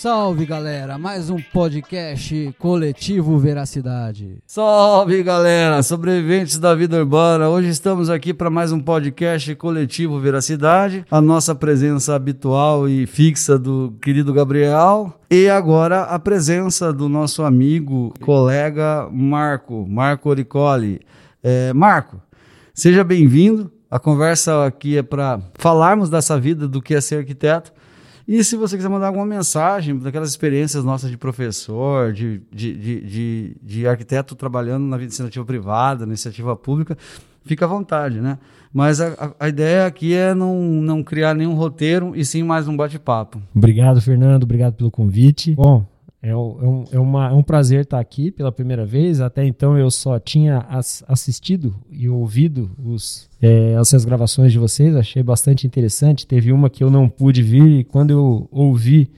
[0.00, 4.38] Salve galera, mais um podcast coletivo Veracidade.
[4.46, 7.48] Salve galera, sobreviventes da vida urbana.
[7.48, 11.04] Hoje estamos aqui para mais um podcast coletivo Veracidade.
[11.10, 15.12] A nossa presença habitual e fixa do querido Gabriel.
[15.28, 21.00] E agora a presença do nosso amigo, colega Marco, Marco Oricoli.
[21.42, 22.22] É, Marco,
[22.72, 23.68] seja bem-vindo.
[23.90, 27.72] A conversa aqui é para falarmos dessa vida, do que é ser arquiteto
[28.28, 33.00] e se você quiser mandar alguma mensagem daquelas experiências nossas de professor, de, de, de,
[33.00, 36.94] de, de arquiteto trabalhando na iniciativa privada, na iniciativa pública,
[37.46, 38.38] fica à vontade, né?
[38.70, 42.76] Mas a, a, ideia aqui é não, não criar nenhum roteiro e sim mais um
[42.76, 43.40] bate-papo.
[43.54, 44.42] Obrigado, Fernando.
[44.42, 45.54] Obrigado pelo convite.
[45.54, 45.86] Bom,
[46.20, 49.20] é, é, um, é, uma, é um prazer estar aqui pela primeira vez.
[49.20, 54.96] Até então eu só tinha as, assistido e ouvido os, é, essas gravações de vocês,
[54.96, 56.26] achei bastante interessante.
[56.26, 59.10] Teve uma que eu não pude vir e quando eu ouvi,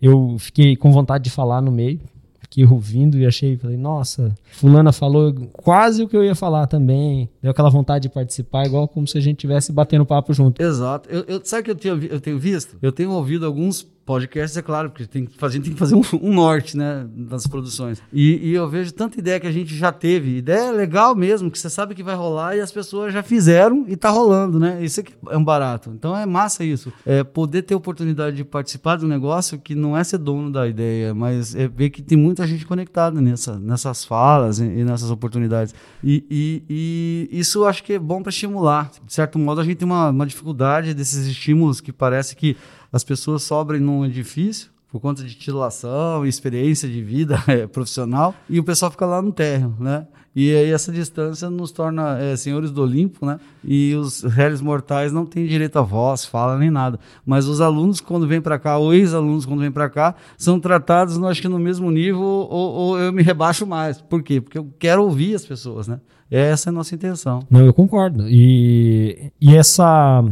[0.00, 2.00] eu fiquei com vontade de falar no meio.
[2.40, 7.28] Fiquei ouvindo e achei, falei, nossa, fulana falou quase o que eu ia falar também.
[7.42, 10.62] Deu aquela vontade de participar, igual como se a gente estivesse batendo papo junto.
[10.62, 11.08] Exato.
[11.10, 12.76] Eu, eu, sabe o que eu tenho, eu tenho visto?
[12.80, 16.02] Eu tenho ouvido alguns podcast é claro, porque tem que fazer, tem que fazer um,
[16.22, 18.02] um norte, né, das produções.
[18.12, 21.58] E, e, eu vejo tanta ideia que a gente já teve, ideia legal mesmo, que
[21.58, 24.84] você sabe que vai rolar e as pessoas já fizeram e tá rolando, né?
[24.84, 25.90] Isso aqui é um barato.
[25.90, 26.92] Então é massa isso.
[27.06, 30.68] É poder ter oportunidade de participar de um negócio que não é ser dono da
[30.68, 35.10] ideia, mas é ver que tem muita gente conectada nessa, nessas falas e, e nessas
[35.10, 35.74] oportunidades.
[36.02, 38.90] E, e, e, isso eu acho que é bom para estimular.
[39.04, 42.56] De certo modo, a gente tem uma, uma dificuldade desses estímulos que parece que
[42.94, 48.60] as pessoas sobrem num edifício por conta de titulação, experiência de vida é, profissional, e
[48.60, 50.06] o pessoal fica lá no térreo, né?
[50.36, 53.40] E aí essa distância nos torna é, senhores do Olimpo, né?
[53.64, 57.00] E os réis mortais não têm direito a voz, fala nem nada.
[57.26, 61.20] Mas os alunos, quando vêm para cá, ou ex-alunos, quando vêm para cá, são tratados,
[61.20, 64.00] acho que no mesmo nível, ou, ou, eu me rebaixo mais.
[64.00, 64.40] Por quê?
[64.40, 66.00] Porque eu quero ouvir as pessoas, né?
[66.30, 67.40] Essa é a nossa intenção.
[67.50, 68.28] Não, eu concordo.
[68.28, 70.24] E, e essa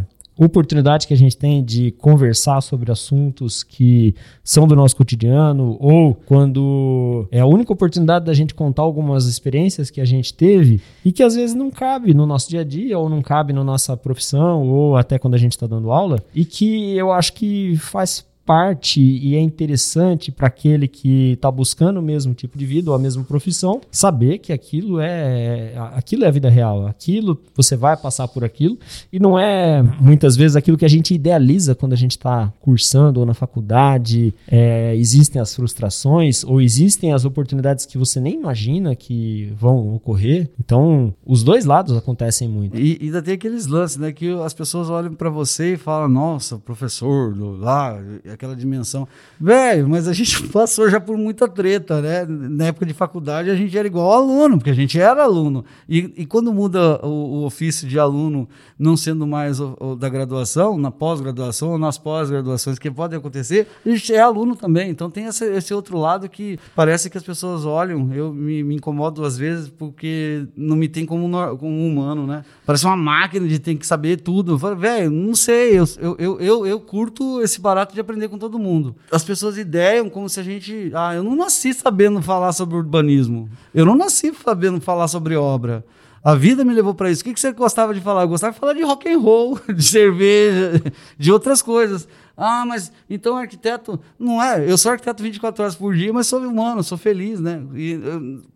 [0.44, 6.14] oportunidade que a gente tem de conversar sobre assuntos que são do nosso cotidiano ou
[6.14, 11.12] quando é a única oportunidade da gente contar algumas experiências que a gente teve e
[11.12, 13.96] que às vezes não cabe no nosso dia a dia ou não cabe na nossa
[13.96, 18.24] profissão ou até quando a gente está dando aula e que eu acho que faz
[18.44, 22.96] parte e é interessante para aquele que está buscando o mesmo tipo de vida ou
[22.96, 27.96] a mesma profissão saber que aquilo é aquilo é a vida real, aquilo você vai
[27.96, 28.78] passar por aquilo
[29.12, 33.20] e não é muitas vezes aquilo que a gente idealiza quando a gente está cursando
[33.20, 34.34] ou na faculdade.
[34.48, 40.50] É, existem as frustrações ou existem as oportunidades que você nem imagina que vão ocorrer.
[40.58, 42.78] Então, os dois lados acontecem muito.
[42.78, 46.58] E, ainda tem aqueles lances, né, que as pessoas olham para você e falam: "Nossa,
[46.58, 47.98] professor, lá
[48.34, 49.06] aquela dimensão.
[49.40, 52.24] Velho, mas a gente passou já por muita treta, né?
[52.26, 55.64] Na época de faculdade a gente era igual aluno, porque a gente era aluno.
[55.88, 58.48] E, e quando muda o, o, ofício de aluno,
[58.78, 63.66] não sendo mais o, o da graduação, na pós-graduação ou nas pós-graduações que podem acontecer,
[63.84, 64.90] a gente é aluno também.
[64.90, 68.76] Então tem esse, esse outro lado que parece que as pessoas olham, eu me, me
[68.76, 72.44] incomodo às vezes porque não me tem como, como um humano, né?
[72.64, 74.56] Parece uma máquina de ter que saber tudo.
[74.56, 75.84] Velho, não sei, eu,
[76.18, 78.94] eu, eu, eu curto esse barato de aprender aprender com todo mundo.
[79.10, 80.90] As pessoas ideiam como se a gente.
[80.94, 83.48] Ah, eu não nasci sabendo falar sobre urbanismo.
[83.74, 85.84] Eu não nasci sabendo falar sobre obra.
[86.24, 87.22] A vida me levou para isso.
[87.22, 88.22] O que, que você gostava de falar?
[88.22, 90.80] Eu gostava de falar de rock and roll, de cerveja,
[91.18, 92.06] de outras coisas.
[92.36, 94.70] Ah, mas então arquiteto não é.
[94.70, 97.62] Eu sou arquiteto 24 horas por dia, mas sou humano, sou feliz, né?
[97.74, 97.98] E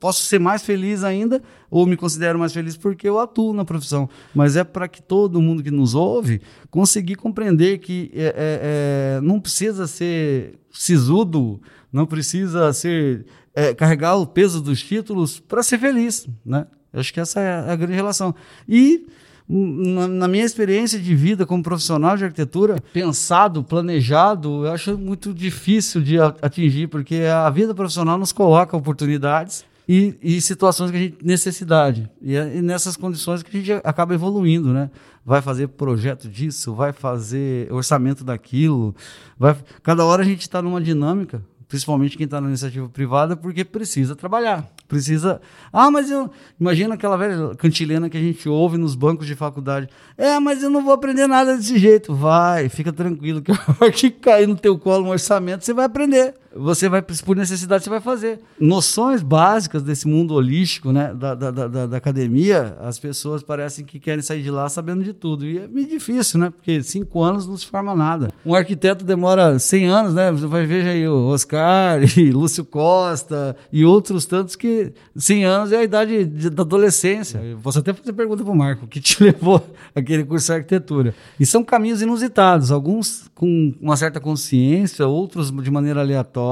[0.01, 4.09] posso ser mais feliz ainda, ou me considero mais feliz porque eu atuo na profissão.
[4.35, 6.41] Mas é para que todo mundo que nos ouve
[6.71, 11.61] conseguir compreender que é, é, é, não precisa ser sisudo,
[11.93, 16.67] não precisa ser é, carregar o peso dos títulos para ser feliz, né?
[16.97, 18.35] Eu acho que essa é a grande relação.
[18.67, 19.07] E
[19.47, 25.35] na, na, minha experiência de vida como profissional de arquitetura, pensado, planejado, eu acho muito
[25.35, 31.01] difícil de atingir, porque a vida profissional nos coloca oportunidades e, e situações que a
[31.01, 32.11] gente necessidade.
[32.21, 34.91] E, é, e nessas condições que a gente acaba evoluindo, né?
[35.25, 38.97] Vai fazer projeto disso, vai fazer orçamento daquilo,
[39.39, 43.65] vai, cada hora a gente está numa dinâmica principalmente quem está na iniciativa privada, porque
[43.65, 44.69] precisa trabalhar.
[44.89, 45.41] Precisa.
[45.73, 46.31] Ah, mas eu.
[46.61, 49.89] Imagina aquela velha cantilena que a gente ouve nos bancos de faculdade.
[50.17, 52.15] É, mas eu não vou aprender nada desse jeito.
[52.15, 55.85] Vai, fica tranquilo, que a hora que cair no teu colo um orçamento, você vai
[55.85, 56.35] aprender.
[56.59, 58.41] Você vai, por necessidade, você vai fazer.
[58.59, 63.99] Noções básicas desse mundo holístico, né, da, da, da, da, academia, as pessoas parecem que
[63.99, 65.47] querem sair de lá sabendo de tudo.
[65.47, 66.51] E é meio difícil, né?
[66.51, 68.31] Porque cinco anos não se forma nada.
[68.45, 70.33] Um arquiteto demora 100 anos, né?
[70.33, 75.73] Você vai ver aí o Oscar e Lúcio Costa e outros tantos que 100 anos
[75.73, 77.41] é a idade de, da adolescência.
[77.63, 79.65] Você até fazer pergunta para o Marco, o que te levou
[79.95, 81.15] aquele curso de arquitetura?
[81.39, 86.46] E são caminhos inusitados, alguns com uma certa consciência, outros de maneira aleatória,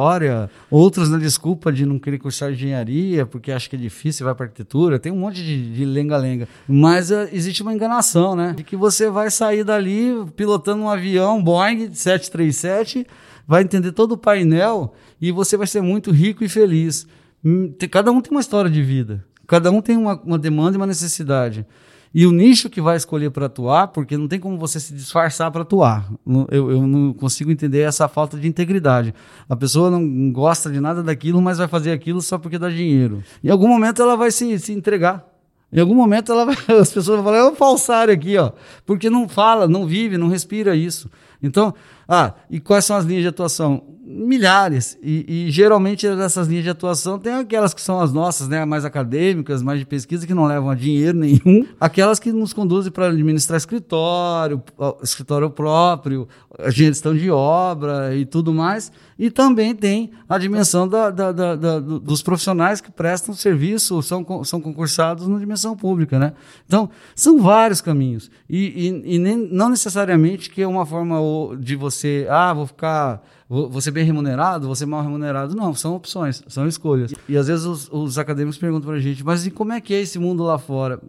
[0.70, 4.46] outros na desculpa de não querer cursar engenharia porque acha que é difícil, vai para
[4.46, 6.48] arquitetura, tem um monte de lenga-lenga.
[6.68, 8.54] Mas uh, existe uma enganação, né?
[8.56, 13.06] De que você vai sair dali pilotando um avião Boeing 737,
[13.46, 17.06] vai entender todo o painel e você vai ser muito rico e feliz.
[17.44, 20.78] Hum, cada um tem uma história de vida, cada um tem uma, uma demanda e
[20.78, 21.66] uma necessidade
[22.14, 25.50] e o nicho que vai escolher para atuar, porque não tem como você se disfarçar
[25.50, 26.08] para atuar.
[26.48, 29.12] Eu, eu, não consigo entender essa falta de integridade.
[29.48, 33.24] A pessoa não gosta de nada daquilo, mas vai fazer aquilo só porque dá dinheiro.
[33.42, 35.28] Em algum momento ela vai se, se entregar.
[35.72, 38.52] Em algum momento ela vai, as pessoas vão falar, é um falsário aqui, ó,
[38.86, 41.10] porque não fala, não vive, não respira isso.
[41.44, 41.74] Então,
[42.08, 43.94] ah, e quais são as linhas de atuação?
[44.06, 44.98] milhares.
[45.02, 48.84] E, e, geralmente dessas linhas de atuação tem aquelas que são as nossas, né, mais
[48.84, 53.06] acadêmicas, mais de pesquisa, que não levam a dinheiro nenhum, aquelas que nos conduzem para
[53.06, 54.62] administrar escritório,
[55.02, 56.28] escritório próprio,
[56.68, 58.92] gestão de obra e tudo mais.
[59.18, 64.44] E também tem a dimensão da, da, da, da dos profissionais que prestam serviço, são,
[64.44, 66.18] são concursados na dimensão pública.
[66.18, 66.32] Né?
[66.66, 68.28] Então, são vários caminhos.
[68.50, 71.20] E, e, e nem, não necessariamente que é uma forma
[71.58, 75.54] de você, ah, vou ficar você bem remunerado, você mal remunerado.
[75.54, 77.12] Não, são opções, são escolhas.
[77.28, 79.94] E, às vezes os, os acadêmicos perguntam para a gente, mas e como é que
[79.94, 81.00] é esse mundo lá fora?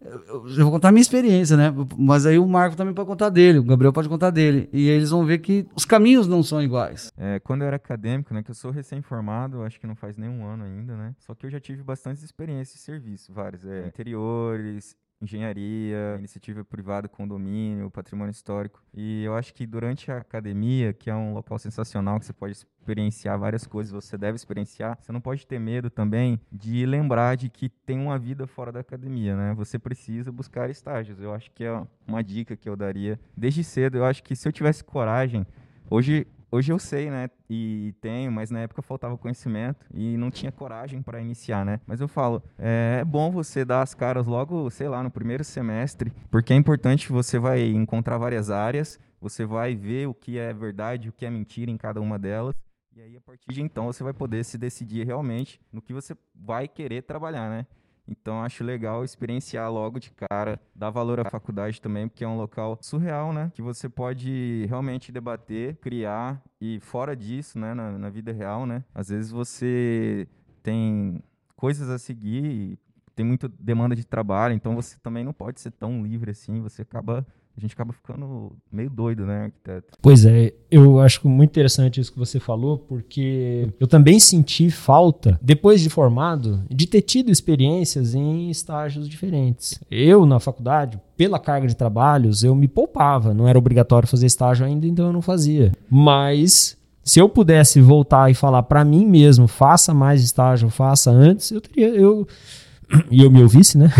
[0.00, 1.74] Eu, eu vou contar a minha experiência, né?
[1.96, 4.68] Mas aí o Marco também pode contar dele, o Gabriel pode contar dele.
[4.72, 7.10] E eles vão ver que os caminhos não são iguais.
[7.16, 8.42] É, quando eu era acadêmico, né?
[8.42, 11.14] Que eu sou recém-formado, acho que não faz nem um ano ainda, né?
[11.18, 13.64] Só que eu já tive bastante experiências de serviço, várias.
[13.64, 18.82] É, interiores, engenharia, iniciativa privada, condomínio, patrimônio histórico.
[18.94, 22.52] E eu acho que durante a academia, que é um local sensacional que você pode
[22.52, 27.48] experienciar várias coisas, você deve experienciar, você não pode ter medo também de lembrar de
[27.48, 29.54] que tem uma vida fora da academia, né?
[29.54, 31.20] Você precisa buscar estágios.
[31.20, 33.98] Eu acho que é uma dica que eu daria desde cedo.
[33.98, 35.46] Eu acho que se eu tivesse coragem,
[35.90, 37.30] hoje hoje eu sei, né?
[37.48, 41.80] E tenho, mas na época faltava conhecimento e não tinha coragem para iniciar, né?
[41.86, 45.44] Mas eu falo, é, é, bom você dar as caras logo, sei lá, no primeiro
[45.44, 50.52] semestre, porque é importante você vai encontrar várias áreas, você vai ver o que é
[50.52, 52.54] verdade, o que é mentira em cada uma delas.
[52.94, 56.16] E aí, a partir de então, você vai poder se decidir realmente no que você
[56.34, 57.66] vai querer trabalhar, né?
[58.08, 62.36] Então acho legal experienciar logo de cara, dar valor à faculdade também, porque é um
[62.36, 63.52] local surreal, né?
[63.54, 68.82] Que você pode realmente debater, criar e fora disso, né, na, na vida real, né?
[68.94, 70.26] Às vezes você
[70.62, 71.22] tem
[71.54, 72.78] coisas a seguir,
[73.14, 76.82] tem muita demanda de trabalho, então você também não pode ser tão livre assim, você
[76.82, 77.26] acaba
[77.58, 79.98] a gente acaba ficando meio doido, né, arquiteto?
[80.00, 85.38] Pois é, eu acho muito interessante isso que você falou, porque eu também senti falta,
[85.42, 89.80] depois de formado, de ter tido experiências em estágios diferentes.
[89.90, 94.64] Eu, na faculdade, pela carga de trabalhos, eu me poupava, não era obrigatório fazer estágio
[94.64, 95.72] ainda, então eu não fazia.
[95.90, 101.50] Mas se eu pudesse voltar e falar para mim mesmo, faça mais estágio, faça antes,
[101.50, 101.88] eu teria.
[101.88, 102.28] Eu,
[103.10, 103.90] e eu me ouvisse, né?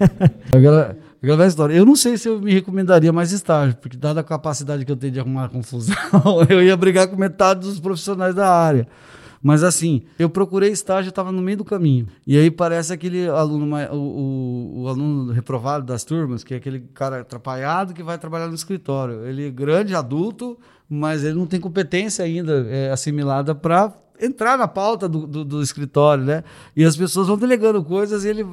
[0.50, 1.74] Agora, Aquela história.
[1.74, 4.96] Eu não sei se eu me recomendaria mais estágio, porque dada a capacidade que eu
[4.96, 5.94] tenho de arrumar confusão,
[6.50, 8.88] eu ia brigar com metade dos profissionais da área.
[9.42, 12.06] Mas assim, eu procurei estágio, estava no meio do caminho.
[12.26, 16.80] E aí parece aquele aluno, o, o, o, aluno reprovado das turmas, que é aquele
[16.94, 19.24] cara atrapalhado que vai trabalhar no escritório.
[19.24, 20.56] Ele é grande, adulto,
[20.88, 23.92] mas ele não tem competência ainda é, assimilada para
[24.22, 26.44] entrar na pauta do, do, do, escritório, né?
[26.76, 28.44] E as pessoas vão delegando coisas e ele,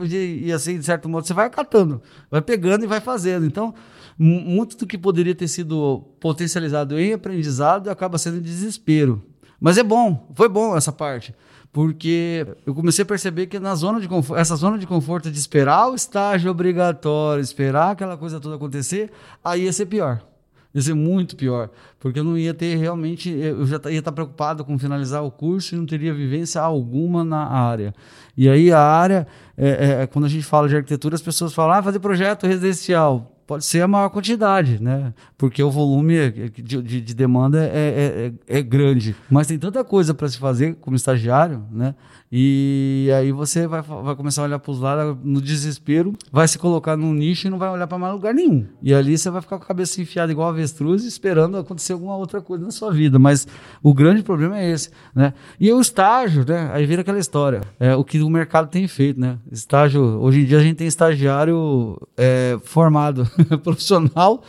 [0.44, 3.46] e assim, de certo modo, você vai acatando, vai pegando e vai fazendo.
[3.46, 3.74] Então,
[4.18, 9.24] muito do que poderia ter sido potencializado em aprendizado acaba sendo desespero.
[9.62, 11.34] Mas é bom, foi bom essa parte.
[11.72, 15.38] Porque eu comecei a perceber que na zona de conforto, essa zona de conforto de
[15.38, 19.12] esperar o estágio obrigatório, esperar aquela coisa toda acontecer,
[19.44, 20.29] aí ia ser pior
[20.74, 24.64] ia ser muito pior, porque eu não ia ter realmente, eu já ia estar preocupado
[24.64, 27.94] com finalizar o curso e não teria vivência alguma na área.
[28.38, 31.76] E aí a área, é, é, quando a gente fala de arquitetura, as pessoas falam,
[31.78, 33.36] ah, fazer projeto residencial.
[33.48, 35.12] pode ser a maior quantidade, né?
[35.36, 39.16] Porque o volume de, de, de demanda é, é, é, é grande.
[39.28, 41.96] Mas tem tanta coisa para se fazer como estagiário, né?
[42.32, 46.60] E aí você vai, vai começar a olhar para os lados no desespero, vai se
[46.60, 48.68] colocar num nicho e não vai olhar para mais lugar nenhum.
[48.84, 52.40] E ali você vai ficar com a cabeça enfiada igual avestruz, esperando acontecer alguma outra
[52.40, 53.18] coisa na sua vida.
[53.18, 53.48] Mas
[53.82, 55.34] o grande problema é esse, né?
[55.60, 56.70] E o estágio, né?
[56.72, 59.40] Aí vira aquela história, é o que o mercado tem feito, né?
[59.52, 63.28] Estágio, hoje em dia a gente tem estagiário é, formado,
[63.64, 64.44] profissional,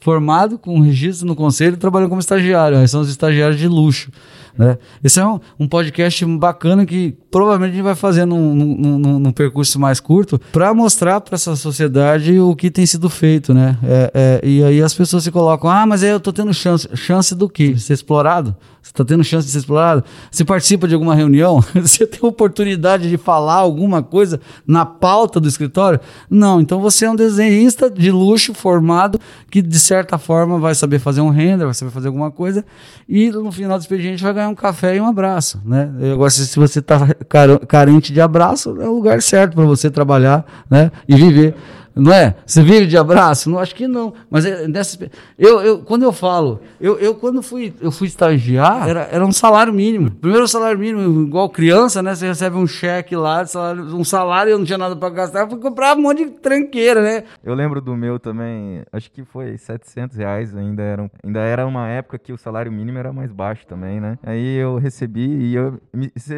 [0.00, 2.76] formado com registro no conselho, trabalhando como estagiário.
[2.76, 4.10] Aí são os estagiários de luxo.
[4.56, 4.78] Né?
[5.02, 9.18] Esse é um, um, podcast bacana que provavelmente a gente vai fazer num, num, num,
[9.18, 13.52] num percurso mais curto para mostrar para essa sociedade o que tem sido feito.
[13.52, 13.76] Né?
[13.82, 16.88] É, é, e aí as pessoas se colocam: ah, mas eu estou tendo chance.
[16.94, 17.76] Chance do quê?
[17.76, 18.56] Ser explorado?
[18.84, 20.04] Você está tendo chance de ser explorado?
[20.30, 21.64] Você participa de alguma reunião?
[21.74, 25.98] Você tem oportunidade de falar alguma coisa na pauta do escritório?
[26.28, 29.18] Não, então você é um desenhista de luxo formado
[29.50, 32.62] que, de certa forma, vai saber fazer um render, vai saber fazer alguma coisa
[33.08, 35.62] e no final do expediente vai ganhar um café e um abraço.
[35.64, 35.90] Né?
[36.12, 37.08] Agora, se você está
[37.66, 40.92] carente de abraço, é o lugar certo para você trabalhar né?
[41.08, 41.54] e viver.
[41.94, 42.34] Não é?
[42.44, 43.48] Você vive de abraço?
[43.48, 44.12] Não, acho que não.
[44.28, 44.98] Mas é dessa,
[45.38, 49.32] eu, eu, quando eu falo, eu, eu quando fui, eu fui estagiar, era, era um
[49.32, 50.10] salário mínimo.
[50.10, 52.14] Primeiro salário mínimo, igual criança, né?
[52.14, 55.50] Você recebe um cheque lá, salário, um salário, eu não tinha nada para gastar, eu
[55.50, 57.24] fui comprar um monte de tranqueira, né?
[57.44, 61.88] Eu lembro do meu também, acho que foi 700 reais, ainda era, ainda era uma
[61.88, 64.18] época que o salário mínimo era mais baixo também, né?
[64.22, 65.80] Aí eu recebi e eu,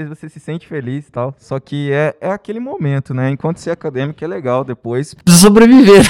[0.08, 1.34] você se sente feliz e tal.
[1.38, 3.30] Só que é, é aquele momento, né?
[3.30, 5.14] Enquanto você é acadêmico é legal, depois
[5.46, 6.04] sobreviver.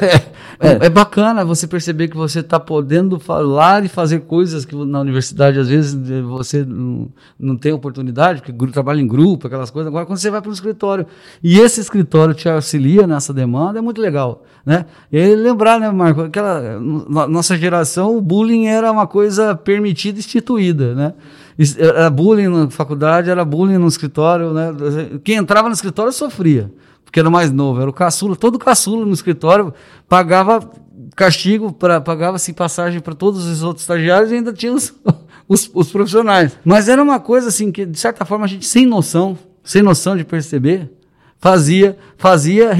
[0.58, 5.00] é, é, bacana você perceber que você está podendo falar e fazer coisas que na
[5.00, 7.08] universidade às vezes você não,
[7.38, 9.88] não tem oportunidade, porque trabalha em grupo, aquelas coisas.
[9.88, 11.06] Agora, quando você vai para o escritório
[11.42, 14.44] e esse escritório te auxilia nessa demanda, é muito legal.
[14.64, 14.86] Né?
[15.12, 20.20] E aí lembrar, né, Marco, aquela nossa geração, o bullying era uma coisa permitida e
[20.20, 21.14] instituída, né?
[21.78, 24.72] Era bullying na faculdade, era bullying no escritório, né?
[25.22, 26.70] Quem entrava no escritório sofria
[27.10, 29.74] porque era mais novo, era o caçula, todo caçula no escritório
[30.08, 30.60] pagava
[31.16, 34.94] castigo, pra, pagava assim, passagem para todos os outros estagiários e ainda tinha os,
[35.48, 36.56] os, os, profissionais.
[36.64, 40.16] Mas era uma coisa assim que, de certa forma, a gente sem noção, sem noção
[40.16, 40.88] de perceber,
[41.40, 42.70] fazia, fazia,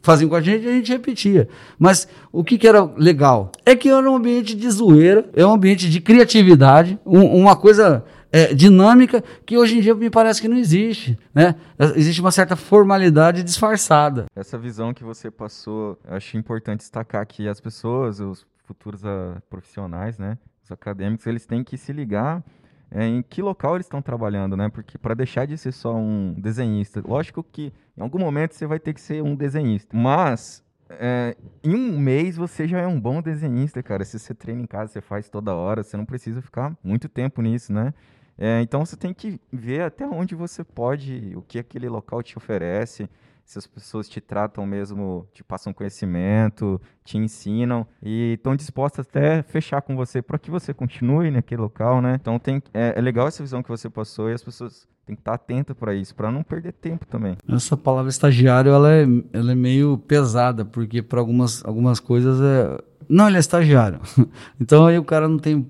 [0.00, 1.46] faziam com a gente e a gente repetia.
[1.78, 3.52] Mas o que, que, era legal?
[3.66, 8.02] É que era um ambiente de zoeira, é um ambiente de criatividade, um, uma coisa
[8.34, 11.16] é, dinâmica que hoje em dia me parece que não existe.
[11.32, 11.54] Né?
[11.94, 14.26] Existe uma certa formalidade disfarçada.
[14.34, 20.18] Essa visão que você passou, acho importante destacar que as pessoas, os futuros uh, profissionais,
[20.18, 22.42] né, os acadêmicos, eles têm que se ligar
[22.90, 24.68] é, em que local eles estão trabalhando, né?
[24.68, 28.78] Porque para deixar de ser só um desenhista, lógico que em algum momento você vai
[28.78, 33.20] ter que ser um desenhista, mas é, em um mês você já é um bom
[33.22, 34.04] desenhista, cara.
[34.04, 37.42] Se você treina em casa, você faz toda hora, você não precisa ficar muito tempo
[37.42, 37.92] nisso, né?
[38.36, 42.36] É, então você tem que ver até onde você pode, o que aquele local te
[42.36, 43.08] oferece,
[43.44, 49.42] se as pessoas te tratam mesmo, te passam conhecimento, te ensinam e estão dispostas até
[49.42, 52.18] fechar com você para que você continue naquele local, né?
[52.20, 55.20] Então tem, é, é, legal essa visão que você passou e as pessoas têm que
[55.20, 57.36] estar atentas para isso, para não perder tempo também.
[57.46, 62.82] Essa palavra estagiário ela é, ela é meio pesada porque para algumas, algumas coisas é
[63.06, 64.00] não, ele é estagiário.
[64.58, 65.62] Então aí o cara não tem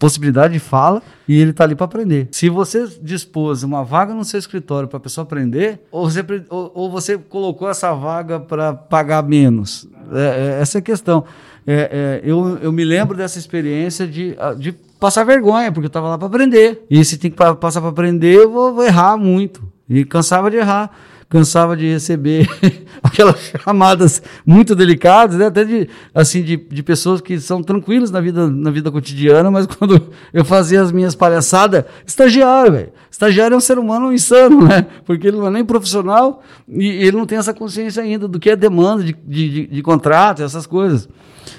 [0.00, 2.28] possibilidade de fala e ele está ali para aprender.
[2.32, 6.72] Se você dispôs uma vaga no seu escritório para a pessoa aprender, ou você, ou,
[6.74, 11.24] ou você colocou essa vaga para pagar menos, é, é, essa é a questão.
[11.66, 16.08] É, é, eu, eu me lembro dessa experiência de, de passar vergonha, porque eu estava
[16.08, 16.82] lá para aprender.
[16.90, 19.62] E se tem que passar para aprender, eu vou, vou errar muito.
[19.88, 20.90] E cansava de errar
[21.30, 22.48] cansava de receber
[23.00, 25.46] aquelas chamadas muito delicadas, né?
[25.46, 29.64] até de, assim, de, de pessoas que são tranquilas na vida, na vida cotidiana, mas
[29.78, 32.92] quando eu fazia as minhas palhaçadas, estagiário, velho.
[33.08, 34.86] Estagiário é um ser humano insano, né?
[35.04, 38.50] Porque ele não é nem profissional e ele não tem essa consciência ainda do que
[38.50, 41.08] é demanda de, de, de, de contrato, essas coisas.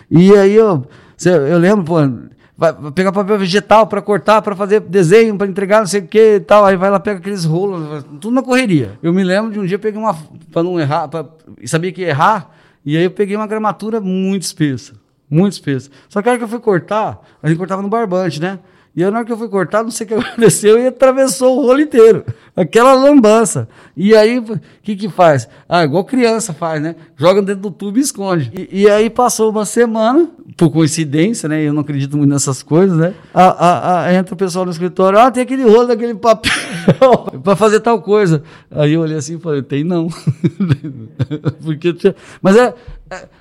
[0.09, 0.85] E aí eu,
[1.25, 1.97] eu lembro, pô,
[2.61, 6.35] vai pegar papel vegetal para cortar, para fazer desenho, para entregar, não sei o que
[6.35, 6.63] e tal.
[6.63, 8.99] Aí vai lá, pega aqueles rolos, tudo na correria.
[9.01, 10.15] Eu me lembro de um dia peguei uma.
[10.51, 11.25] para não errar, pra,
[11.65, 12.51] sabia que ia errar,
[12.85, 14.93] e aí eu peguei uma gramatura muito espessa.
[15.27, 15.89] Muito espessa.
[16.07, 18.59] Só que a hora que eu fui cortar, a gente cortava no barbante, né?
[18.93, 21.57] E aí, na hora que eu fui cortar, não sei o que aconteceu, e atravessou
[21.57, 22.25] o rolo inteiro.
[22.55, 23.67] Aquela lambança.
[23.95, 25.47] E aí, o que que faz?
[25.67, 26.95] Ah, igual criança faz, né?
[27.15, 28.51] Joga dentro do tubo e esconde.
[28.53, 31.61] E, e, aí passou uma semana, por coincidência, né?
[31.63, 33.13] Eu não acredito muito nessas coisas, né?
[33.33, 36.51] A, a, a, entra o pessoal no escritório, ah, tem aquele rolo daquele papel
[37.41, 38.43] para fazer tal coisa.
[38.69, 40.09] Aí eu olhei assim e falei, tem não.
[41.63, 41.95] Porque,
[42.41, 42.73] mas é, é,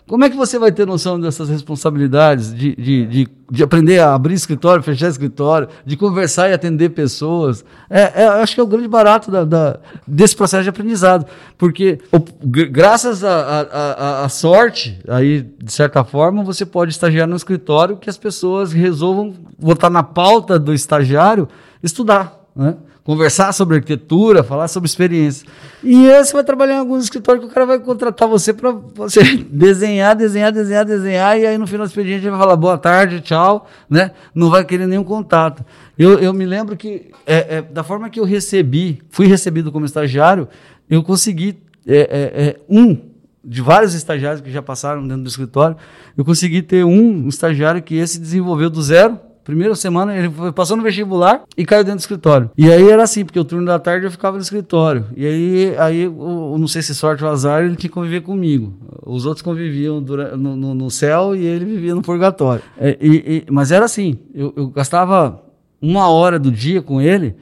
[0.07, 4.15] como é que você vai ter noção dessas responsabilidades de, de, de, de, aprender a
[4.15, 7.65] abrir escritório, fechar escritório, de conversar e atender pessoas?
[7.89, 11.25] É, é acho que é o grande barato da, da, desse processo de aprendizado.
[11.57, 18.11] Porque, o, graças à sorte, aí, de certa forma, você pode estagiar no escritório que
[18.11, 21.49] as pessoas resolvam botar na pauta do estagiário
[21.83, 22.40] estudar.
[22.61, 22.77] Né?
[23.03, 25.47] conversar sobre arquitetura, falar sobre experiência.
[25.83, 29.21] E você vai trabalhar em alguns escritórios que o cara vai contratar você para você
[29.51, 33.21] desenhar, desenhar, desenhar, desenhar, e aí no final do expediente ele vai falar boa tarde,
[33.21, 34.13] tchau, né?
[34.35, 35.65] Não vai querer nenhum contato.
[35.99, 39.87] Eu, eu me lembro que, é, é, da forma que eu recebi, fui recebido como
[39.87, 40.47] estagiário,
[40.89, 42.97] eu consegui é, é, é um
[43.43, 45.77] de vários estagiários que já passaram dentro do escritório,
[46.17, 49.19] eu consegui ter um estagiário que esse desenvolveu do zero
[49.51, 52.53] Primeira semana ele passou no vestibular e caiu dentro do escritório.
[52.57, 55.07] E aí era assim, porque o turno da tarde eu ficava no escritório.
[55.17, 58.73] E aí, aí eu, não sei se sorte ou azar, ele tinha que conviver comigo.
[59.05, 62.63] Os outros conviviam durante, no, no, no, céu e ele vivia no purgatório.
[62.79, 65.43] É, e, e, mas era assim, eu, eu gastava
[65.83, 67.35] uma hora do dia com ele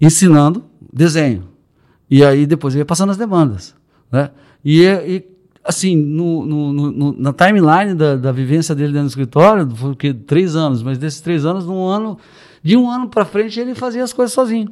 [0.00, 0.62] ensinando
[0.92, 1.48] desenho.
[2.08, 3.74] E aí depois eu ia passando as demandas.
[4.12, 4.30] Né?
[4.64, 5.24] E, e
[5.68, 10.14] assim, no, no, no, na timeline da, da vivência dele dentro do escritório, foi que
[10.14, 12.18] três anos, mas desses três anos, num ano,
[12.62, 14.70] de um ano para frente, ele fazia as coisas sozinho.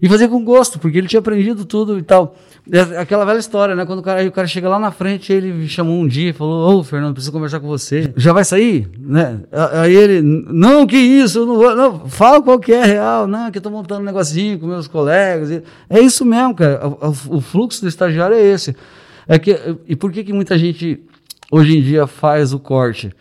[0.00, 2.36] E fazia com gosto, porque ele tinha aprendido tudo e tal.
[2.70, 3.86] É aquela velha história, né?
[3.86, 6.32] Quando o cara, o cara chega lá na frente, ele me chamou um dia e
[6.34, 8.12] falou: Ô, Fernando, preciso conversar com você.
[8.14, 8.90] Já vai sair?
[8.98, 9.40] Né?
[9.72, 11.74] Aí ele: Não, que isso, eu não vou.
[11.74, 13.26] Não, fala qual que é real.
[13.26, 15.62] Não, que eu tô montando um negocinho com meus colegas.
[15.88, 16.86] É isso mesmo, cara.
[16.86, 18.76] O, o fluxo do estagiário é esse.
[19.28, 21.00] É que, e por que, que muita gente
[21.50, 23.12] hoje em dia faz o corte?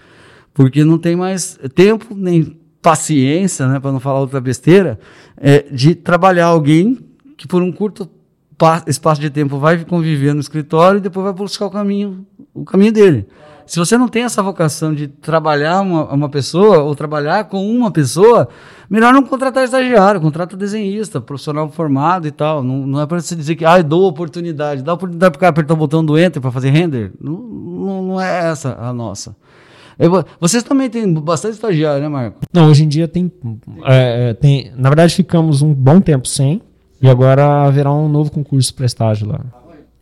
[0.54, 5.00] Porque não tem mais tempo nem paciência, né, para não falar outra besteira,
[5.38, 7.00] é, de trabalhar alguém
[7.36, 8.10] que por um curto
[8.88, 12.92] espaço de tempo vai conviver no escritório e depois vai buscar o caminho, o caminho
[12.92, 13.28] dele.
[13.66, 17.90] Se você não tem essa vocação de trabalhar uma, uma pessoa ou trabalhar com uma
[17.90, 18.48] pessoa,
[18.90, 22.64] melhor não contratar estagiário, contrata desenhista, profissional formado e tal.
[22.64, 25.78] Não, não é para você dizer que ah, dou oportunidade, dá oportunidade para apertar o
[25.78, 27.12] botão do enter para fazer render.
[27.20, 29.36] Não, não, não é essa a nossa.
[30.40, 32.40] Vocês também têm bastante estagiário, né, Marco?
[32.54, 33.32] Não, hoje em dia tem,
[33.86, 34.72] é, tem.
[34.76, 36.62] Na verdade, ficamos um bom tempo sem.
[37.02, 39.42] E agora haverá um novo concurso para estágio lá.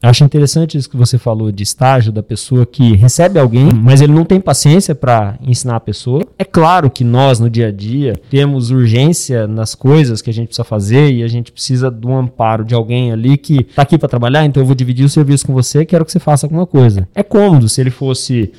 [0.04, 4.12] Acho interessante isso que você falou de estágio da pessoa que recebe alguém, mas ele
[4.12, 6.26] não tem paciência para ensinar a pessoa.
[6.38, 10.48] É claro que nós, no dia a dia, temos urgência nas coisas que a gente
[10.48, 14.10] precisa fazer e a gente precisa do amparo de alguém ali que está aqui para
[14.10, 17.08] trabalhar, então eu vou dividir o serviço com você, quero que você faça alguma coisa.
[17.16, 18.52] É cômodo se ele fosse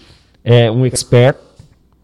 [0.43, 1.37] é, um expert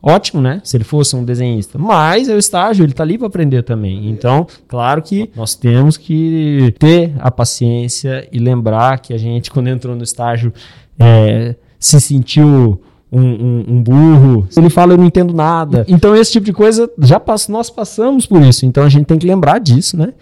[0.03, 0.61] Ótimo, né?
[0.65, 1.79] Se ele fosse um desenhista.
[1.79, 4.11] Mas é o estágio, ele está ali para aprender também.
[4.11, 9.69] Então, claro que nós temos que ter a paciência e lembrar que a gente, quando
[9.69, 10.53] entrou no estágio,
[10.99, 12.81] é, se sentiu
[13.13, 14.49] um, um, um, burro.
[14.57, 15.85] Ele fala, eu não entendo nada.
[15.87, 18.65] Então, esse tipo de coisa, já nós passamos por isso.
[18.65, 20.15] Então, a gente tem que lembrar disso, né?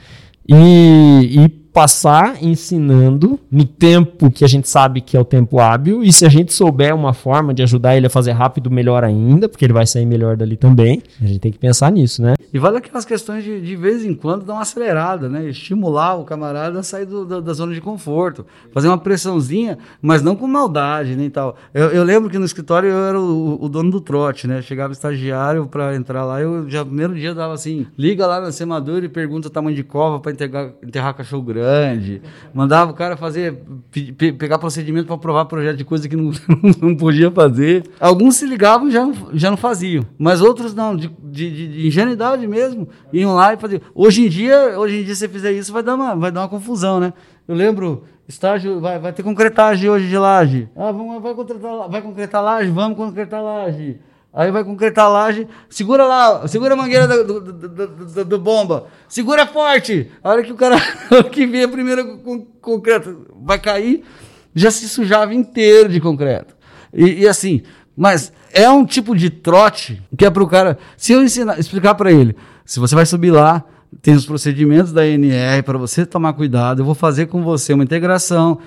[0.48, 6.02] E, e passar ensinando no tempo que a gente sabe que é o tempo hábil,
[6.02, 9.48] e se a gente souber uma forma de ajudar ele a fazer rápido, melhor ainda,
[9.48, 11.02] porque ele vai sair melhor dali também.
[11.20, 12.34] A gente tem que pensar nisso, né?
[12.52, 15.48] E vale aquelas questões de, de vez em quando dar uma acelerada, né?
[15.48, 20.22] Estimular o camarada a sair do, da, da, zona de conforto, fazer uma pressãozinha, mas
[20.22, 21.56] não com maldade nem tal.
[21.74, 24.62] Eu, eu lembro que no escritório eu era o, o dono do trote, né?
[24.62, 28.50] Chegava estagiário para entrar lá, eu já no primeiro dia dava assim: liga lá na
[28.50, 32.22] semadora e pergunta o tamanho de cova para enterrar, enterrar cachorro grande grande,
[32.54, 36.32] mandava o cara fazer, pe pegar procedimento para aprovar projeto de coisa que não,
[36.80, 37.84] não podia fazer.
[38.00, 42.46] Alguns se ligavam e já, já não faziam, mas outros não, de, de, de ingenuidade
[42.46, 43.80] mesmo, iam lá e faziam.
[43.94, 46.40] Hoje em dia, hoje em dia, se você fizer isso, vai dar uma, vai dar
[46.40, 47.12] uma confusão, né?
[47.46, 50.68] Eu lembro, estágio, vai, vai ter concretagem hoje de laje.
[50.74, 52.70] Ah, vamos, vai, concretar, vai concretar laje?
[52.70, 53.98] Vamos concretar laje.
[54.38, 58.86] Aí vai concretar a laje, segura lá, segura a mangueira do, do, do, do, bomba,
[59.08, 60.12] segura forte.
[60.22, 60.76] A hora que o cara
[61.32, 64.04] que vê a primeira con concreto vai cair,
[64.54, 66.54] já se sujava inteiro de concreto.
[66.94, 67.62] E, e, assim,
[67.96, 70.78] mas é um tipo de trote que é para o cara.
[70.96, 73.64] Se eu ensinar, explicar para ele, se você vai subir lá,
[74.00, 76.82] tem os procedimentos da NR para você tomar cuidado.
[76.82, 78.60] Eu vou fazer com você uma integração,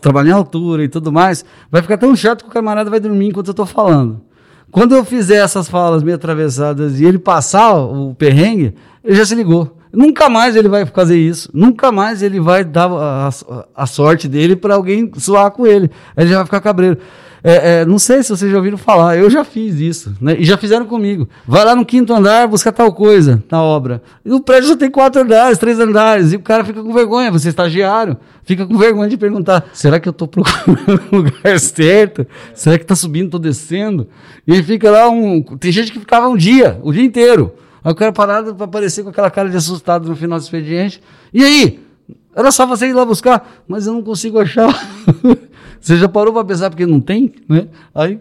[0.00, 1.44] trabalhar em altura e tudo mais.
[1.68, 4.29] Vai ficar tão chato que o camarada vai dormir enquanto eu estou falando.
[4.70, 9.34] Quando eu fizer essas falas meio atravessadas e ele passar o perrengue, ele já se
[9.34, 9.76] ligou.
[9.92, 11.50] Nunca mais ele vai fazer isso.
[11.52, 13.30] Nunca mais ele vai dar a,
[13.74, 15.90] a, sorte dele para alguém zoar com ele.
[16.16, 16.98] Ele já vai ficar cabreiro.
[17.42, 20.36] É, é, não sei se vocês já ouviram falar, eu já fiz isso, né?
[20.38, 21.28] E já fizeram comigo.
[21.46, 24.02] Vai lá no quinto andar buscar tal coisa na obra.
[24.24, 27.30] E o prédio só tem quatro andares, três andares, e o cara fica com vergonha,
[27.30, 31.58] você é estagiário, fica com vergonha de perguntar: será que eu estou procurando o lugar
[31.58, 32.26] certo?
[32.54, 34.08] Será que está subindo, estou descendo?
[34.46, 35.42] E aí fica lá um.
[35.42, 37.54] Tem gente que ficava um dia, o dia inteiro.
[37.82, 41.00] Aí o cara parado para aparecer com aquela cara de assustado no final do expediente.
[41.32, 41.80] E aí?
[42.34, 44.72] Era só você ir lá buscar, mas eu não consigo achar.
[45.80, 47.68] você já parou para pensar porque não tem, né?
[47.94, 48.20] Aí,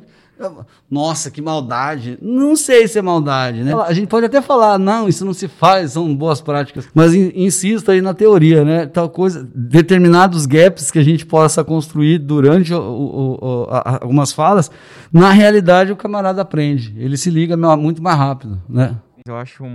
[0.89, 2.17] nossa, que maldade.
[2.21, 3.73] Não sei se é maldade, né?
[3.73, 7.31] A gente pode até falar, não, isso não se faz, são boas práticas, mas in,
[7.35, 8.85] insisto aí na teoria, né?
[8.85, 14.31] Tal coisa, determinados gaps que a gente possa construir durante o, o, o, a, algumas
[14.31, 14.71] falas,
[15.11, 18.95] na realidade o camarada aprende, ele se liga muito mais rápido, né?
[19.27, 19.65] Eu acho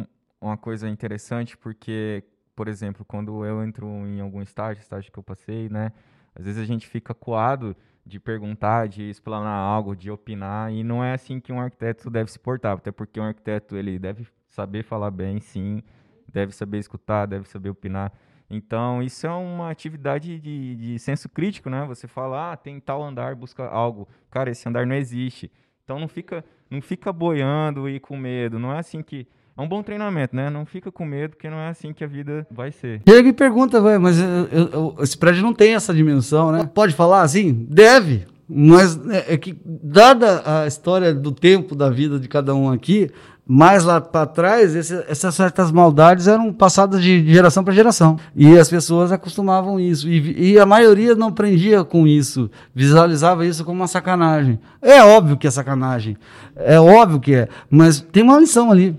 [0.41, 5.23] uma coisa interessante porque por exemplo, quando eu entro em algum estágio, estágio que eu
[5.23, 5.93] passei, né?
[6.35, 11.03] Às vezes a gente fica coado de perguntar, de explanar algo, de opinar, e não
[11.03, 14.83] é assim que um arquiteto deve se portar, até porque um arquiteto ele deve saber
[14.83, 15.83] falar bem, sim,
[16.31, 18.13] deve saber escutar, deve saber opinar.
[18.49, 21.85] Então, isso é uma atividade de, de senso crítico, né?
[21.87, 24.07] Você fala, ah, tem tal andar, busca algo.
[24.31, 25.51] Cara, esse andar não existe.
[25.83, 28.59] Então, não fica, não fica boiando e com medo.
[28.59, 30.51] Não é assim que é um bom treinamento, né?
[30.51, 33.03] Não fica com medo, porque não é assim que a vida vai ser.
[33.07, 36.69] E ele me pergunta, mas eu, eu, esse prédio não tem essa dimensão, né?
[36.75, 37.67] Pode falar assim?
[37.71, 38.27] Deve.
[38.49, 43.11] Mas é, é que, dada a história do tempo da vida de cada um aqui,
[43.47, 48.17] mais lá para trás, esse, essas certas maldades eram passadas de, geração para geração.
[48.35, 50.09] E as pessoas acostumavam isso.
[50.09, 54.59] E, e, a maioria não aprendia com isso, visualizava isso como uma sacanagem.
[54.83, 56.17] É óbvio que é sacanagem.
[56.57, 57.49] É óbvio que é.
[57.71, 58.97] Mas tem uma lição ali